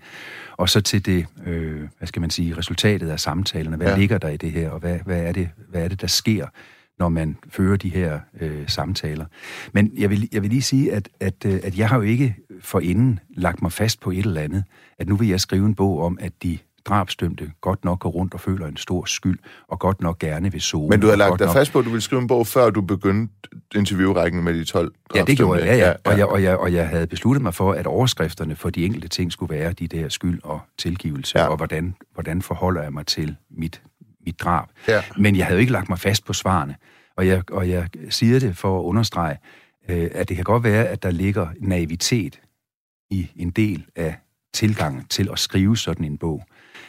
[0.53, 3.97] og så til det, øh, hvad skal man sige, resultatet af samtalerne, hvad ja.
[3.97, 6.47] ligger der i det her, og hvad, hvad, er det, hvad er det, der sker,
[6.99, 9.27] når man fører de her øh, samtaler.
[9.73, 12.37] Men jeg vil, jeg vil lige sige, at, at, øh, at jeg har jo ikke
[12.61, 14.65] forinden lagt mig fast på et eller andet,
[14.99, 18.35] at nu vil jeg skrive en bog om, at de drabstømte godt nok går rundt
[18.35, 19.39] og føler en stor skyld,
[19.69, 20.89] og godt nok gerne vil zone.
[20.89, 21.57] Men du har lagt dig nok...
[21.57, 23.35] fast på, at du ville skrive en bog, før du begyndte
[23.75, 25.87] interviewrækken med de 12 Ja, det gjorde jeg, ja, ja.
[25.87, 25.95] ja, ja.
[26.05, 29.09] Og, jeg, og, jeg, og jeg havde besluttet mig for, at overskrifterne for de enkelte
[29.09, 31.47] ting skulle være de der skyld og tilgivelse, ja.
[31.47, 33.83] og hvordan, hvordan forholder jeg mig til mit,
[34.27, 34.69] mit drab.
[34.89, 35.03] Ja.
[35.17, 36.77] Men jeg havde jo ikke lagt mig fast på svarene.
[37.17, 39.39] Og jeg, og jeg siger det for at understrege,
[39.89, 42.41] øh, at det kan godt være, at der ligger naivitet
[43.11, 44.17] i en del af
[44.55, 46.45] tilgangen til at skrive sådan en bog.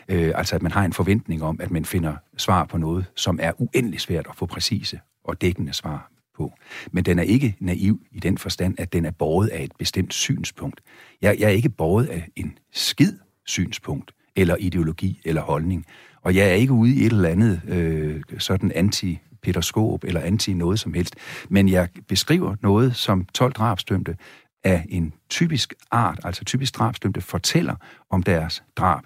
[0.10, 3.40] Øh, altså at man har en forventning om, at man finder svar på noget, som
[3.42, 6.54] er uendelig svært at få præcise og dækkende svar på.
[6.92, 10.14] Men den er ikke naiv i den forstand, at den er båret af et bestemt
[10.14, 10.82] synspunkt.
[11.22, 13.14] Jeg, jeg er ikke båret af en skid
[13.46, 15.86] synspunkt, eller ideologi, eller holdning.
[16.24, 20.54] Og jeg er ikke ude i et eller andet øh, sådan anti Peter eller anti
[20.54, 21.16] noget som helst.
[21.50, 24.16] Men jeg beskriver noget, som 12 drabstømte
[24.64, 27.76] af en typisk art, altså typisk drabstømte, fortæller
[28.10, 29.04] om deres drab.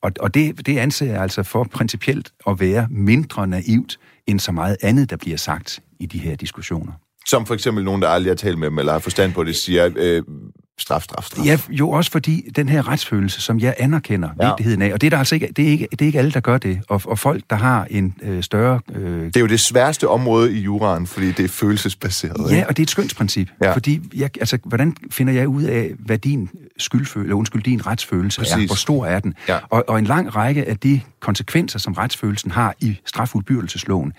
[0.00, 4.52] Og, og det, det anser jeg altså for principielt at være mindre naivt end så
[4.52, 6.92] meget andet, der bliver sagt i de her diskussioner.
[7.26, 9.56] Som for eksempel nogen, der aldrig har talt med dem, eller har forstand på det,
[9.56, 10.22] siger, øh,
[10.80, 11.46] straf, straf, straf.
[11.46, 14.48] Ja, jo også fordi den her retsfølelse, som jeg anerkender ja.
[14.48, 16.30] vigtigheden af, og det er der altså ikke, det er ikke, det er ikke alle,
[16.30, 18.80] der gør det, og, og folk, der har en øh, større...
[18.94, 22.50] Øh, det er jo det sværeste område i juraen, fordi det er følelsesbaseret.
[22.50, 22.68] Ja, ikke?
[22.68, 23.72] og det er et skønsprincip, ja.
[23.72, 28.54] fordi jeg, altså, hvordan finder jeg ud af, hvad din skyldfølelse, undskyld, din retsfølelse Præcis.
[28.54, 29.34] er, hvor stor er den?
[29.48, 29.58] Ja.
[29.70, 34.12] Og, og en lang række af de konsekvenser, som retsfølelsen har i strafudbyrdelsesloven,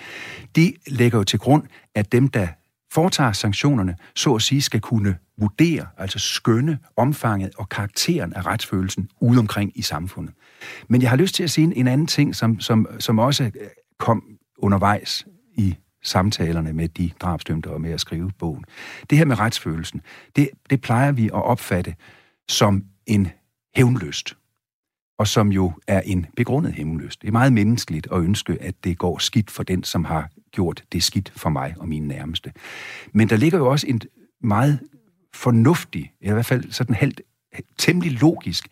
[0.55, 1.64] det lægger jo til grund,
[1.95, 2.47] at dem, der
[2.92, 9.10] foretager sanktionerne, så at sige, skal kunne vurdere, altså skønne omfanget og karakteren af retsfølelsen
[9.22, 10.34] ude omkring i samfundet.
[10.88, 13.52] Men jeg har lyst til at sige en anden ting, som, som, som også øh,
[13.98, 14.24] kom
[14.58, 18.66] undervejs i samtalerne med de drabsdømte og med at skrive bogen.
[19.10, 20.02] Det her med retsfølelsen,
[20.36, 21.96] det, det plejer vi at opfatte
[22.48, 23.28] som en
[23.76, 24.38] hævnlyst,
[25.18, 27.22] og som jo er en begrundet hemmeløst.
[27.22, 30.84] Det er meget menneskeligt at ønske, at det går skidt for den, som har gjort
[30.91, 32.51] det skidt for mig og mine nærmeste.
[33.14, 34.01] Men der ligger jo også en
[34.43, 34.80] meget
[35.34, 37.22] fornuftig, eller i hvert fald sådan helt
[37.78, 38.68] temmelig logisk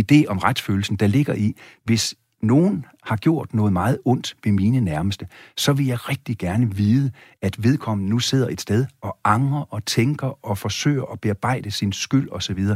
[0.00, 4.80] idé om retsfølelsen, der ligger i, hvis nogen har gjort noget meget ondt ved mine
[4.80, 7.10] nærmeste, så vil jeg rigtig gerne vide,
[7.42, 11.92] at vedkommende nu sidder et sted og angrer og tænker og forsøger at bearbejde sin
[11.92, 12.66] skyld osv.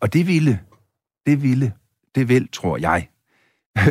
[0.00, 0.60] Og det ville,
[1.26, 1.72] det ville,
[2.14, 3.08] det vil, tror jeg,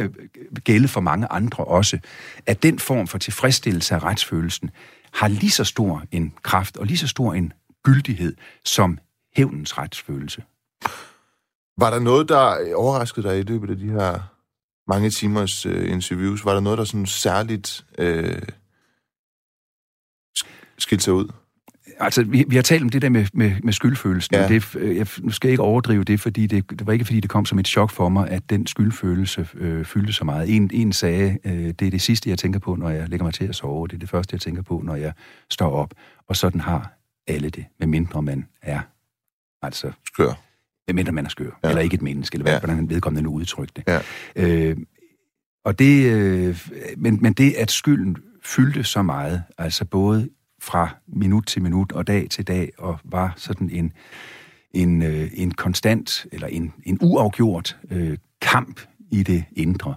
[0.64, 2.00] gælde for mange andre også,
[2.46, 4.70] at den form for tilfredsstillelse af retsfølelsen
[5.14, 7.54] har lige så stor en kraft og lige så stor en
[7.84, 8.98] gyldighed som
[9.36, 10.44] hævnens retsfølelse.
[11.78, 14.34] Var der noget, der overraskede dig i løbet af de her
[14.88, 16.46] mange timers øh, interviews?
[16.46, 18.42] Var der noget, der sådan særligt øh,
[20.78, 21.43] skilte sig ud?
[22.00, 24.44] Altså, vi, vi har talt om det der med, med, med skyldfølelsen, ja.
[24.44, 27.06] og det, øh, jeg, nu skal jeg ikke overdrive det, fordi det, det var ikke
[27.06, 30.56] fordi, det kom som et chok for mig, at den skyldfølelse øh, fyldte så meget.
[30.56, 33.34] En, en sagde, øh, det er det sidste, jeg tænker på, når jeg lægger mig
[33.34, 33.88] til at sove.
[33.88, 35.14] Det er det første, jeg tænker på, når jeg
[35.50, 35.94] står op.
[36.28, 36.94] Og sådan har
[37.28, 38.80] alle det, medmindre man er
[39.62, 39.92] altså...
[40.08, 40.42] Skør.
[40.88, 41.70] Medmindre man er skør, ja.
[41.70, 42.60] eller ikke et menneske, eller hvad, ja.
[42.60, 44.02] hvordan vedkommende nu udtrykte det.
[44.36, 44.70] Ja.
[44.70, 44.78] Øh,
[45.66, 46.68] og det, øh,
[46.98, 50.30] men, men det, at skylden fyldte så meget, altså både
[50.64, 53.92] fra minut til minut og dag til dag, og var sådan en,
[54.74, 59.96] en, øh, en konstant, eller en, en uafgjort øh, kamp i det indre.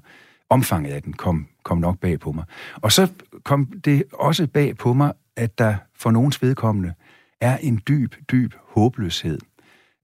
[0.50, 2.44] Omfanget af den kom, kom nok bag på mig.
[2.74, 3.08] Og så
[3.44, 6.92] kom det også bag på mig, at der for nogens vedkommende
[7.40, 9.38] er en dyb, dyb håbløshed.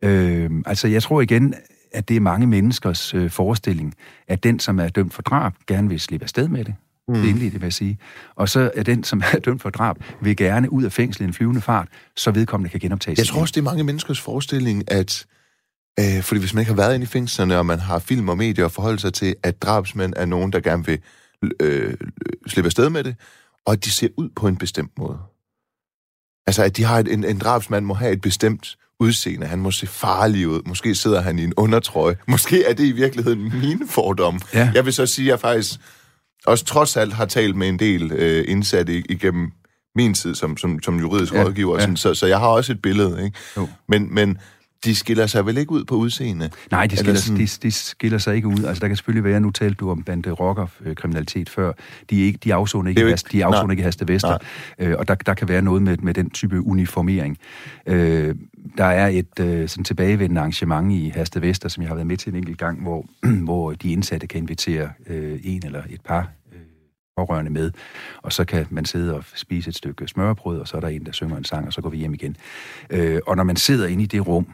[0.05, 1.55] Øh, altså, jeg tror igen,
[1.93, 3.95] at det er mange menneskers øh, forestilling,
[4.29, 6.75] at den, som er dømt for drab, gerne vil slippe afsted med det.
[7.09, 7.15] Mm.
[7.15, 7.99] Det indlige, det vil jeg sige.
[8.37, 11.29] Og så er den, som er dømt for drab, vil gerne ud af fængslet i
[11.29, 13.19] en flyvende fart, så vedkommende kan genoptages.
[13.19, 15.27] Jeg tror også, det er mange menneskers forestilling, at
[16.01, 18.37] øh, fordi hvis man ikke har været inde i fængslerne, og man har film og
[18.37, 20.99] medier at forholde sig til, at drabsmænd er nogen, der gerne vil
[21.61, 21.95] øh,
[22.47, 23.15] slippe afsted med det,
[23.67, 25.19] og at de ser ud på en bestemt måde.
[26.47, 29.47] Altså, at de har et, en, en drabsmand må have et bestemt udseende.
[29.47, 30.63] Han må se farlig ud.
[30.67, 32.17] Måske sidder han i en undertrøje.
[32.29, 34.41] Måske er det i virkeligheden mine fordomme.
[34.55, 34.71] Ja.
[34.75, 35.81] Jeg vil så sige, at jeg faktisk
[36.47, 39.53] også trods alt har talt med en del øh, indsatte igennem
[39.95, 41.75] min tid som, som, som juridisk ja, rådgiver.
[41.75, 41.81] Ja.
[41.81, 43.25] Sådan, så, så jeg har også et billede.
[43.25, 43.39] Ikke?
[43.57, 43.69] Jo.
[43.89, 44.39] Men, men
[44.85, 46.51] de skiller sig vel ikke ud på udseende?
[46.71, 47.41] Nej, de skiller, sådan...
[47.41, 48.65] de, de skiller sig ikke ud.
[48.65, 50.67] Altså, der kan selvfølgelig være, nu talte du om bande rocker
[50.97, 51.73] kriminalitet før,
[52.11, 54.39] de, er ikke, de afsoner ikke, ikke, de afsoner ikke Haste Vester,
[54.79, 57.39] øh, og der, der kan være noget med, med den type uniformering.
[57.87, 58.35] Øh,
[58.79, 62.17] der er et øh, sådan tilbagevendende arrangement i Haste Vester, som jeg har været med
[62.17, 63.07] til en enkelt gang, hvor,
[63.45, 66.29] hvor de indsatte kan invitere øh, en eller et par
[67.17, 67.71] pårørende med,
[68.23, 71.07] og så kan man sidde og spise et stykke smørbrød, og så er der en,
[71.07, 72.37] der synger en sang, og så går vi hjem igen.
[72.91, 74.47] Øh, og når man sidder inde i det rum,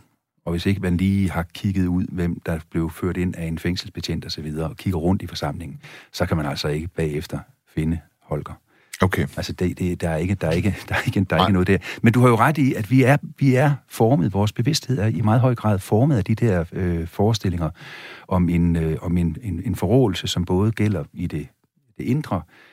[0.48, 3.58] og hvis ikke man lige har kigget ud, hvem der blev ført ind af en
[3.58, 5.80] fængselsbetjent og så videre, og kigger rundt i forsamlingen,
[6.12, 7.38] så kan man altså ikke bagefter
[7.74, 8.60] finde Holger.
[9.00, 9.22] Okay.
[9.22, 11.52] Altså, det, det, der er ikke, der er ikke, der er ikke, der er ikke
[11.52, 11.78] noget der.
[12.02, 15.06] Men du har jo ret i, at vi er, vi er formet, vores bevidsthed er
[15.06, 17.70] i meget høj grad formet af de der øh, forestillinger
[18.28, 21.48] om en, øh, om en, en, en forrådelse, som både gælder i det,
[21.98, 22.67] det indre, øh,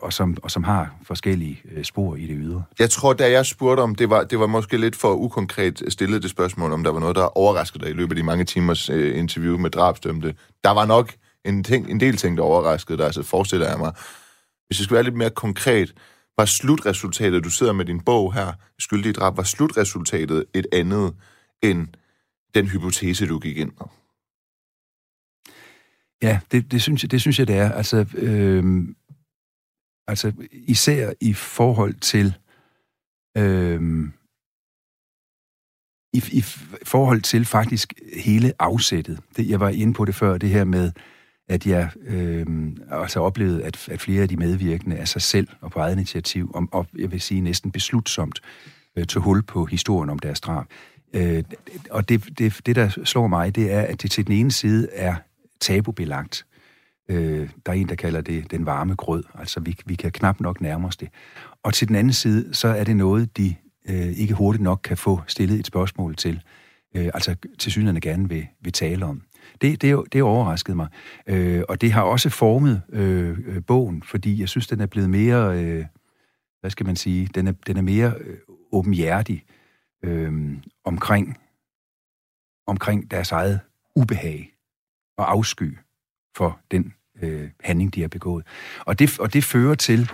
[0.00, 2.64] og, som, og som har forskellige øh, spor i det ydre.
[2.78, 6.22] Jeg tror, da jeg spurgte om, det var, det var måske lidt for ukonkret stillet
[6.22, 8.90] det spørgsmål, om der var noget, der overraskede dig i løbet af de mange timers
[8.90, 10.34] øh, interview med drabsdømte.
[10.64, 13.92] Der var nok en, ting, en del ting, der overraskede dig, altså forestiller jeg mig.
[14.66, 15.94] Hvis jeg skulle være lidt mere konkret,
[16.38, 21.14] var slutresultatet, du sidder med din bog her, Skyldige drab, var slutresultatet et andet
[21.62, 21.88] end
[22.54, 23.86] den hypotese, du gik ind med?
[26.22, 27.72] Ja, det, det, synes, jeg, det synes jeg, det er.
[27.72, 28.64] Altså, øh,
[30.08, 32.34] altså især i forhold til
[33.36, 34.08] øh,
[36.14, 36.44] i, i
[36.84, 37.94] forhold til faktisk
[38.24, 39.20] hele afsættet.
[39.36, 40.92] Det, jeg var inde på det før, det her med,
[41.48, 42.46] at jeg øh,
[42.90, 46.50] altså oplevede, at, at flere af de medvirkende af sig selv og på eget initiativ,
[46.54, 48.40] og, og jeg vil sige næsten beslutsomt,
[48.96, 50.66] øh, tog hul på historien om deres drab.
[51.12, 51.44] Øh,
[51.90, 54.88] og det, det, det, der slår mig, det er, at det til den ene side
[54.92, 55.14] er
[55.60, 56.46] tabubelagt.
[57.08, 59.24] Øh, der er en, der kalder det den varme grød.
[59.34, 61.08] Altså, vi, vi kan knap nok nærme os det.
[61.62, 63.54] Og til den anden side, så er det noget, de
[63.88, 66.42] øh, ikke hurtigt nok kan få stillet et spørgsmål til.
[66.96, 69.22] Øh, altså, til synligheden gerne vil, vil tale om.
[69.60, 70.88] Det, det, det overraskede mig.
[71.26, 75.58] Øh, og det har også formet øh, bogen, fordi jeg synes, den er blevet mere,
[75.58, 75.84] øh,
[76.60, 78.36] hvad skal man sige, den er, den er mere øh,
[78.72, 79.44] åbenhjertig
[80.04, 80.32] øh,
[80.84, 81.38] omkring,
[82.66, 83.60] omkring deres eget
[83.96, 84.54] ubehag
[85.16, 85.78] og afsky
[86.36, 88.44] for den øh, handling, de har begået.
[88.80, 90.10] Og det, og det fører til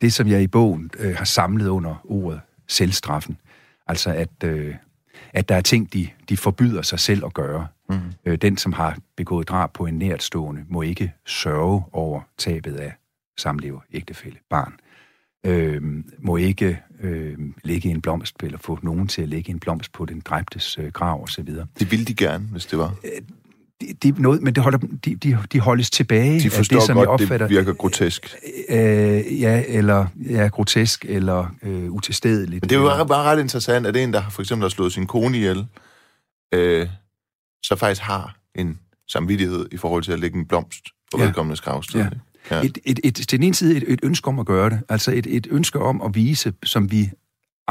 [0.00, 3.36] det, som jeg i bogen øh, har samlet under ordet selvstraffen.
[3.86, 4.74] Altså at, øh,
[5.32, 7.66] at der er ting, de, de forbyder sig selv at gøre.
[7.88, 7.98] Mm.
[8.24, 12.92] Øh, den, som har begået drab på en nærtstående, må ikke sørge over tabet af
[13.38, 14.72] samlever, ægtefælde, barn.
[15.46, 15.82] Øh,
[16.18, 20.04] må ikke øh, lægge en blomst, eller få nogen til at lægge en blomst på
[20.04, 21.46] den dræbtes øh, grav osv.
[21.78, 22.94] Det ville de gerne, hvis det var.
[23.82, 26.80] Øh, det, det noget, men det holder, de, de, de holdes tilbage de forstår af
[26.80, 27.46] det, som godt, jeg opfatter.
[27.46, 28.36] det virker grotesk.
[28.68, 32.62] Øh, ja, eller ja, grotesk, eller øh, utilstedeligt.
[32.62, 35.06] Men det er jo bare ret interessant, at en, der for eksempel har slået sin
[35.06, 35.66] kone ihjel,
[36.54, 36.88] øh,
[37.62, 38.78] så faktisk har en
[39.08, 41.24] samvittighed i forhold til at lægge en blomst på ja.
[41.24, 42.00] vedkommendes gravsted.
[42.00, 42.08] Ja.
[42.50, 42.60] Ja.
[42.62, 45.12] Et, et, et, til den ene side et, et ønske om at gøre det, altså
[45.12, 47.10] et, et ønske om at vise, som vi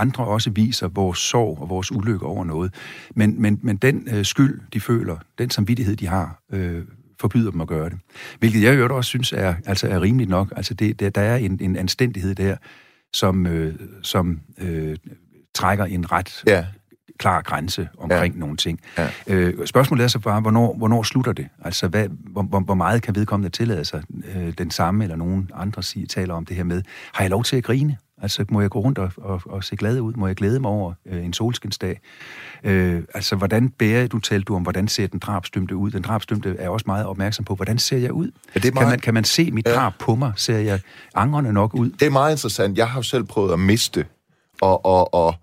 [0.02, 2.74] andre også viser vores sorg og vores ulykke over noget.
[3.16, 6.84] Men, men, men den øh, skyld, de føler, den samvittighed, de har, øh,
[7.20, 7.98] forbyder dem at gøre det.
[8.40, 10.54] Hvilket jeg jo også synes er, altså er rimeligt nok.
[10.56, 12.56] Altså det, det, der er en, en anstændighed der,
[13.14, 14.96] som, øh, som øh,
[15.54, 16.66] trækker en ret ja.
[17.18, 18.40] klar grænse omkring ja.
[18.40, 18.80] nogle ting.
[18.98, 19.10] Ja.
[19.28, 21.48] Øh, spørgsmålet er så bare, hvornår, hvornår slutter det?
[21.64, 24.04] Altså, hvad, hvor, hvor, hvor meget kan vedkommende tillade sig?
[24.36, 26.82] Øh, den samme eller nogen andre siger, taler om det her med,
[27.14, 27.98] har jeg lov til at grine?
[28.22, 30.14] Altså, må jeg gå rundt og, og, og se glad ud?
[30.14, 32.00] Må jeg glæde mig over øh, en solskinsdag?
[32.64, 35.92] Øh, altså, hvordan bærer du, talte du om, hvordan ser den drabstømte ud?
[35.92, 38.32] Den drabstømte er også meget opmærksom på, hvordan ser jeg ud?
[38.56, 38.86] Ja, det er meget...
[38.86, 40.06] kan, man, kan man se mit drab ja.
[40.06, 40.34] på mig?
[40.36, 40.80] Ser jeg
[41.16, 41.90] angrende nok ud?
[41.90, 42.78] Det er meget interessant.
[42.78, 44.06] Jeg har selv prøvet at miste,
[44.62, 45.36] og, og, og,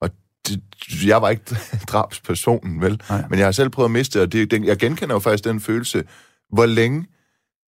[0.00, 0.10] og
[0.48, 0.60] det,
[1.06, 1.56] jeg var ikke
[1.92, 3.00] drabspersonen, vel?
[3.10, 3.24] Nej.
[3.30, 5.60] Men jeg har selv prøvet at miste, og det, den, jeg genkender jo faktisk den
[5.60, 6.04] følelse,
[6.52, 7.06] hvor længe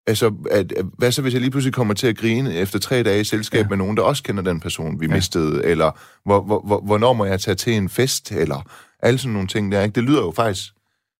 [0.06, 3.20] Altså, at, hvad så hvis jeg lige pludselig kommer til at grine efter tre dage
[3.20, 3.68] i selskab ja.
[3.68, 5.14] med nogen, der også kender den person, vi ja.
[5.14, 5.64] mistede?
[5.64, 5.90] Eller
[6.24, 8.32] hvor, hvor, hvor, hvornår må jeg tage til en fest?
[8.32, 8.70] Eller
[9.02, 9.94] alle sådan nogle ting der, ikke?
[9.94, 10.72] Det lyder jo faktisk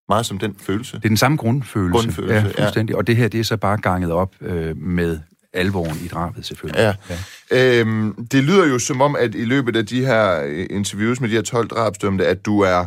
[0.09, 0.97] meget som den følelse.
[0.97, 1.93] Det er den samme grundfølelse.
[1.93, 2.64] Grundfølelse, ja.
[2.64, 2.93] Fuldstændig.
[2.93, 2.99] Ja.
[2.99, 5.18] Og det her, det er så bare ganget op øh, med
[5.53, 6.80] alvoren i drabet, selvfølgelig.
[6.80, 6.95] Ja.
[7.51, 7.80] ja.
[7.80, 11.34] Øhm, det lyder jo som om, at i løbet af de her interviews med de
[11.34, 12.87] her 12 drabsdømte, at du er...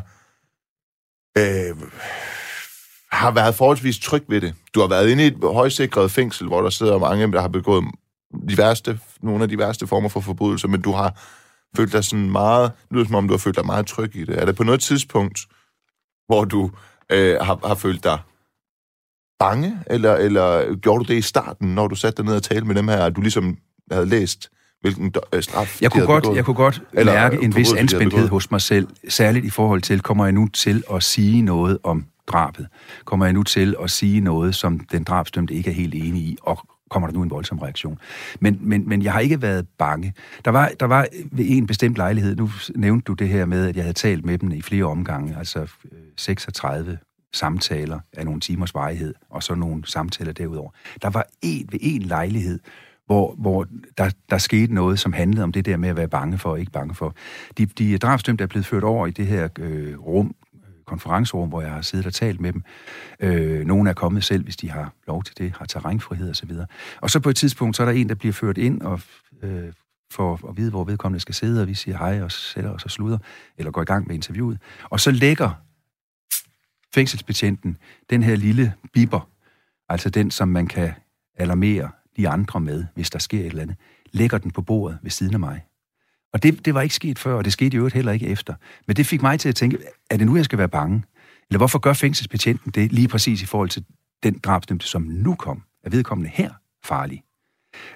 [1.37, 1.75] Øh,
[3.11, 4.55] har været forholdsvis tryg ved det.
[4.75, 7.85] Du har været inde i et højsikret fængsel, hvor der sidder mange, der har begået
[8.49, 11.19] de værste, nogle af de værste former for forbrydelser, men du har
[11.77, 14.25] følt dig sådan meget, det lyder som om du har følt dig meget tryg i
[14.25, 14.41] det.
[14.41, 15.39] Er det på noget tidspunkt,
[16.27, 16.71] hvor du
[17.11, 18.19] øh, har, har følt dig
[19.39, 22.65] bange, eller, eller gjorde du det i starten, når du satte dig ned og talte
[22.65, 23.57] med dem her, at du ligesom
[23.91, 24.49] havde læst,
[24.81, 28.51] hvilken øh, straf jeg kunne, godt, jeg kunne godt eller, mærke en vis anspændthed hos
[28.51, 32.67] mig selv, særligt i forhold til, kommer jeg nu til at sige noget om drabet,
[33.05, 36.37] kommer jeg nu til at sige noget, som den drabsdømte ikke er helt enig i,
[36.41, 36.59] og
[36.89, 37.99] kommer der nu en voldsom reaktion.
[38.39, 40.13] Men, men, men jeg har ikke været bange.
[40.45, 43.75] Der var, der var ved en bestemt lejlighed, nu nævnte du det her med, at
[43.75, 46.97] jeg havde talt med dem i flere omgange, altså øh, 36
[47.33, 50.71] samtaler af nogle timers varighed, og så nogle samtaler derudover.
[51.01, 52.59] Der var en ved en lejlighed,
[53.05, 53.67] hvor, hvor
[53.97, 56.59] der, der skete noget, som handlede om det der med at være bange for og
[56.59, 57.15] ikke bange for.
[57.57, 60.35] De, de drabsdømte er blevet ført over i det her øh, rum,
[60.89, 62.63] konferencerum, hvor jeg har siddet og talt med dem.
[63.19, 66.51] Øh, nogle er kommet selv, hvis de har lov til det, har terrænfrihed osv.
[66.51, 66.67] Og,
[67.01, 69.01] og så på et tidspunkt, så er der en, der bliver ført ind og
[69.43, 69.73] øh,
[70.11, 72.91] får at vide, hvor vedkommende skal sidde, og vi siger hej og sætter os og
[72.91, 73.17] slutter,
[73.57, 74.59] eller går i gang med interviewet.
[74.83, 75.51] Og så lægger
[76.93, 77.77] fængselsbetjenten
[78.09, 79.29] den her lille biber,
[79.89, 80.93] altså den, som man kan
[81.35, 83.77] alarmere de andre med, hvis der sker et eller andet,
[84.11, 85.68] lægger den på bordet ved siden af mig.
[86.33, 88.53] Og det, det var ikke sket før, og det skete i øvrigt heller ikke efter.
[88.87, 89.77] Men det fik mig til at tænke,
[90.09, 91.03] er det nu, jeg skal være bange?
[91.49, 93.85] Eller hvorfor gør fængselsbetjenten det lige præcis i forhold til
[94.23, 95.63] den drabsdømte, som nu kom?
[95.83, 96.51] Er vedkommende her
[96.85, 97.23] farlig?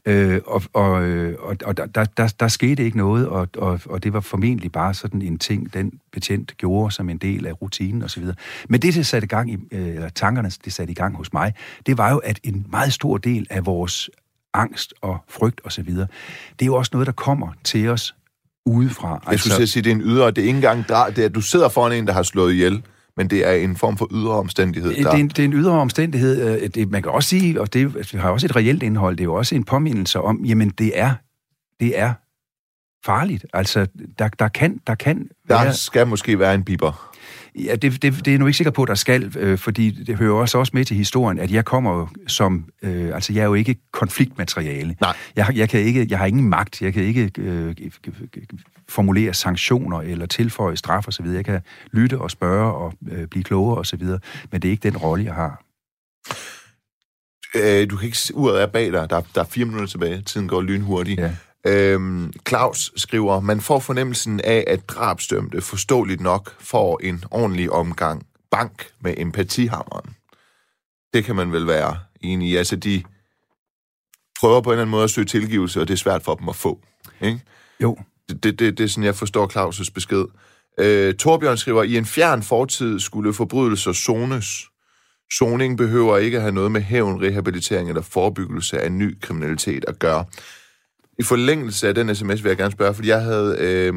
[0.06, 4.04] Øh, og og, øh, og, og der, der, der skete ikke noget, og, og, og
[4.04, 8.04] det var formentlig bare sådan en ting, den betjent gjorde som en del af rutinen
[8.04, 8.24] osv.
[8.70, 11.54] Men det, det satte gang i, øh, eller tankerne, det satte i gang hos mig,
[11.86, 14.10] det var jo, at en meget stor del af vores
[14.54, 18.16] angst og frygt osv., det er jo også noget, der kommer til os
[18.66, 19.24] udefra.
[19.32, 21.36] Jeg skulle altså, sige, det er en ydre, det er ikke engang det er, at
[21.36, 22.84] du sidder foran en, der har slået ihjel,
[23.18, 24.90] men det er en form for ydre omstændighed.
[24.90, 24.98] Der...
[24.98, 26.62] Det, er en, det er en ydre omstændighed.
[26.62, 29.22] Øh, det, man kan også sige, og det, det har også et reelt indhold, det
[29.22, 31.14] er jo også en påmindelse om, jamen det er,
[31.80, 32.14] det er
[33.06, 33.46] farligt.
[33.54, 33.88] Altså,
[34.20, 35.74] der, der kan, der kan Der være...
[35.74, 37.13] skal måske være en biber.
[37.56, 40.16] Ja, det, det, det er jeg nu ikke sikker på, der skal, øh, fordi det
[40.16, 43.54] hører også, også med til historien, at jeg kommer som, øh, altså jeg er jo
[43.54, 44.96] ikke konfliktmateriale.
[45.02, 45.16] Nej.
[45.36, 47.76] Jeg, jeg, kan ikke, jeg har ingen magt, jeg kan ikke øh,
[48.90, 51.26] formulere sanktioner eller tilføje straf osv.
[51.26, 51.62] Jeg kan
[51.92, 54.04] lytte og spørge og øh, blive klogere osv.,
[54.52, 55.64] men det er ikke den rolle, jeg har.
[57.56, 60.48] Øh, du kan ikke uret af bag dig, der, der er fire minutter tilbage, tiden
[60.48, 61.20] går lynhurtigt.
[61.20, 61.32] Ja.
[61.68, 68.26] Øhm, Claus skriver, man får fornemmelsen af, at drabstømte forståeligt nok får en ordentlig omgang
[68.52, 70.16] bank med empatihammeren.
[71.14, 72.56] Det kan man vel være enig i.
[72.56, 73.04] Altså, de
[74.40, 76.50] prøver på en eller anden måde at søge tilgivelse, og det er svært for dem
[76.50, 76.80] at få.
[77.22, 77.40] Ikke?
[77.80, 77.98] Jo.
[78.30, 80.26] Det, det, det, det er sådan, jeg forstår Claus' besked.
[80.80, 84.70] Øh, Torbjørn skriver, i en fjern fortid skulle forbrydelser zones.
[85.34, 90.00] Zoning behøver ikke at have noget med hævn, rehabilitering eller forebyggelse af ny kriminalitet at
[90.00, 90.26] gøre.
[91.20, 93.94] I forlængelse af den sms vil jeg gerne spørge, fordi jeg havde øh,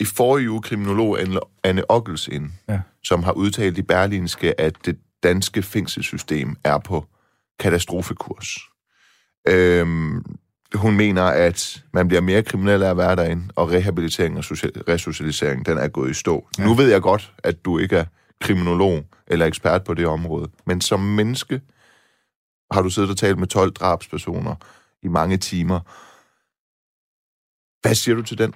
[0.00, 1.18] i forrige uge kriminolog
[1.64, 2.80] Anne Ockels ind, ja.
[3.04, 7.06] som har udtalt i Berlinske, at det danske fængselssystem er på
[7.58, 8.58] katastrofekurs.
[9.48, 9.86] Øh,
[10.74, 14.44] hun mener, at man bliver mere kriminel af at være derinde, og rehabilitering og
[14.88, 16.48] resocialisering, den er gået i stå.
[16.58, 16.64] Ja.
[16.64, 18.04] Nu ved jeg godt, at du ikke er
[18.40, 21.60] kriminolog eller ekspert på det område, men som menneske
[22.70, 24.54] har du siddet og talt med 12 drabspersoner
[25.02, 25.80] i mange timer,
[27.82, 28.54] hvad siger du til den?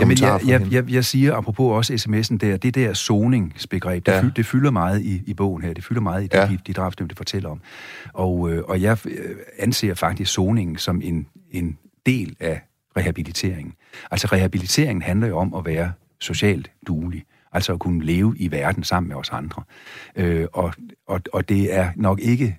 [0.00, 4.20] Jamen, jeg, jeg, jeg, jeg siger, apropos også sms'en der, det der zoningsbegreb, det, ja.
[4.20, 6.46] fylder, det fylder meget i, i bogen her, det fylder meget i det, ja.
[6.46, 7.60] de, de drabsdømte fortæller om.
[8.12, 12.60] Og, øh, og jeg øh, anser faktisk zoningen som en, en del af
[12.96, 13.74] rehabiliteringen.
[14.10, 18.84] Altså rehabiliteringen handler jo om at være socialt duelig, altså at kunne leve i verden
[18.84, 19.62] sammen med os andre.
[20.16, 20.74] Øh, og,
[21.06, 22.58] og, og det er nok ikke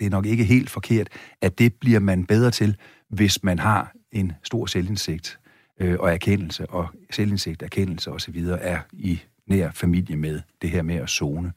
[0.00, 1.08] det er nok ikke helt forkert,
[1.40, 2.76] at det bliver man bedre til,
[3.10, 5.38] hvis man har en stor selvindsigt
[5.80, 8.44] øh, og erkendelse, og selvindsigt, erkendelse osv.
[8.60, 11.52] er i nær familie med det her med at zone.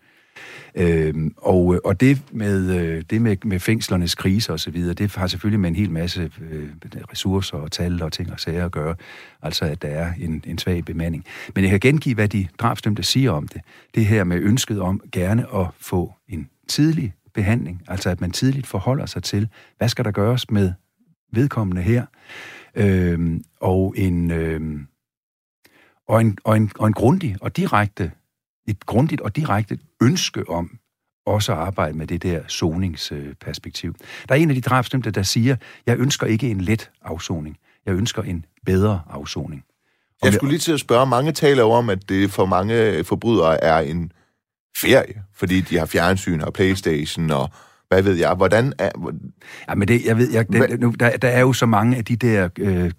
[0.75, 4.93] Øhm, og, øh, og det med, øh, det med, med fængslernes krise og så videre,
[4.93, 6.69] det har selvfølgelig med en hel masse øh,
[7.11, 8.95] ressourcer og tal og ting og sager at gøre.
[9.41, 11.25] Altså, at der er en, en svag bemanding.
[11.55, 13.61] Men jeg kan gengive, hvad de drabsdømte siger om det.
[13.95, 18.67] Det her med ønsket om gerne at få en tidlig behandling, altså at man tidligt
[18.67, 19.47] forholder sig til,
[19.77, 20.73] hvad skal der gøres med
[21.31, 22.05] vedkommende her,
[22.75, 24.79] øh, og en, øh,
[26.07, 28.11] og en, og en, og en grundig og direkte,
[28.67, 30.79] et grundigt og direkte ønske om
[31.25, 33.95] også at arbejde med det der zoningsperspektiv.
[34.29, 35.55] Der er en af de drabsdømte, der siger,
[35.85, 37.57] jeg ønsker ikke en let afsoning.
[37.85, 39.63] Jeg ønsker en bedre afsoning.
[40.23, 43.79] jeg skulle lige til at spørge, mange taler om, at det for mange forbrydere er
[43.79, 44.11] en
[44.81, 47.49] ferie, fordi de har fjernsyn og Playstation og
[47.89, 48.89] hvad ved jeg, hvordan er...
[49.69, 52.05] Ja, men det, jeg ved, jeg, det, nu, der, der er jo så mange af
[52.05, 52.91] de der øh,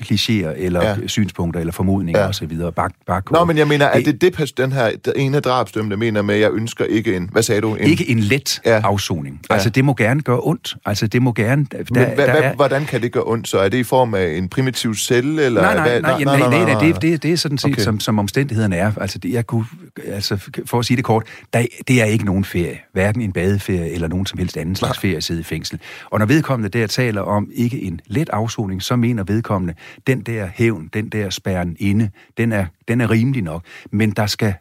[0.00, 0.96] klichéer, eller ja.
[1.06, 2.28] synspunkter, eller formodninger ja.
[2.28, 2.58] osv.
[2.76, 6.22] Bak, bak, Nå, men jeg mener, at det, det, den her den ene drabsdømte mener
[6.22, 7.28] med, jeg ønsker ikke en...
[7.32, 7.74] Hvad sagde du?
[7.74, 8.80] En, ikke en let ja.
[8.84, 9.40] afsoning.
[9.50, 9.54] Ja.
[9.54, 10.76] Altså, det må gerne gøre ondt.
[10.86, 11.66] Altså, det må gerne...
[11.72, 12.54] Der, men hva, der er...
[12.54, 13.48] hvordan kan det gøre ondt?
[13.48, 15.62] Så er det i form af en primitiv celle, eller...
[15.62, 17.82] Nej, nej, nej, nej, nej, nej, nej, det, det, det er sådan set, okay.
[17.82, 18.92] som, som omstændighederne er.
[19.00, 19.64] Altså, det, jeg kunne,
[20.06, 22.78] altså, for at sige det kort, der, det er ikke nogen ferie.
[22.92, 25.80] Hverken en badeferie, eller nogen som helst anden slags ferie sidde i fængsel.
[26.04, 29.74] Og når vedkommende der taler om ikke en let afsoning, så mener vedkommende,
[30.06, 33.64] den der hævn, den der spærren inde, den er, den er rimelig nok.
[33.92, 34.54] Men der skal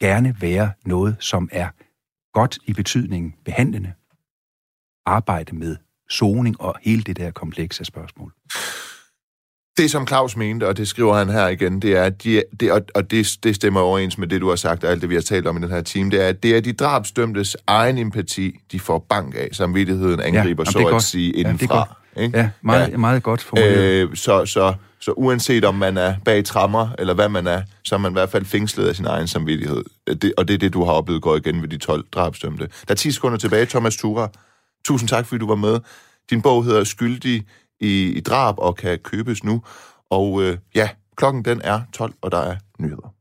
[0.00, 1.68] gerne være noget, som er
[2.32, 3.92] godt i betydningen behandlende.
[5.06, 5.76] Arbejde med
[6.08, 8.32] soning og hele det der komplekse spørgsmål.
[9.76, 12.72] Det, som Claus mente, og det skriver han her igen, det er, at de, det,
[12.72, 15.14] og, og det, det stemmer overens med det, du har sagt, og alt det, vi
[15.14, 17.98] har talt om i den her time, det er, at det er de drabsdømtes egen
[17.98, 19.48] empati, de får bank af.
[19.52, 21.96] Samvittigheden angriber, ja, så at sige, indenfra.
[22.16, 22.38] Ja, ikke?
[22.38, 22.96] ja meget, ja.
[22.96, 24.08] meget godt formuleret.
[24.10, 27.94] Øh, så, så, så uanset om man er bag trammer, eller hvad man er, så
[27.94, 29.84] er man i hvert fald fængslet af sin egen samvittighed.
[30.06, 32.64] Det, og det er det, du har oplevet går igen ved de 12 drabsdømte.
[32.64, 34.28] Der er 10 sekunder tilbage, Thomas Tura.
[34.84, 35.80] Tusind tak, fordi du var med.
[36.30, 37.46] Din bog hedder Skyldig
[37.82, 39.62] i, i drab og kan købes nu.
[40.10, 43.14] Og øh, ja, klokken den er 12, og der er nyheder.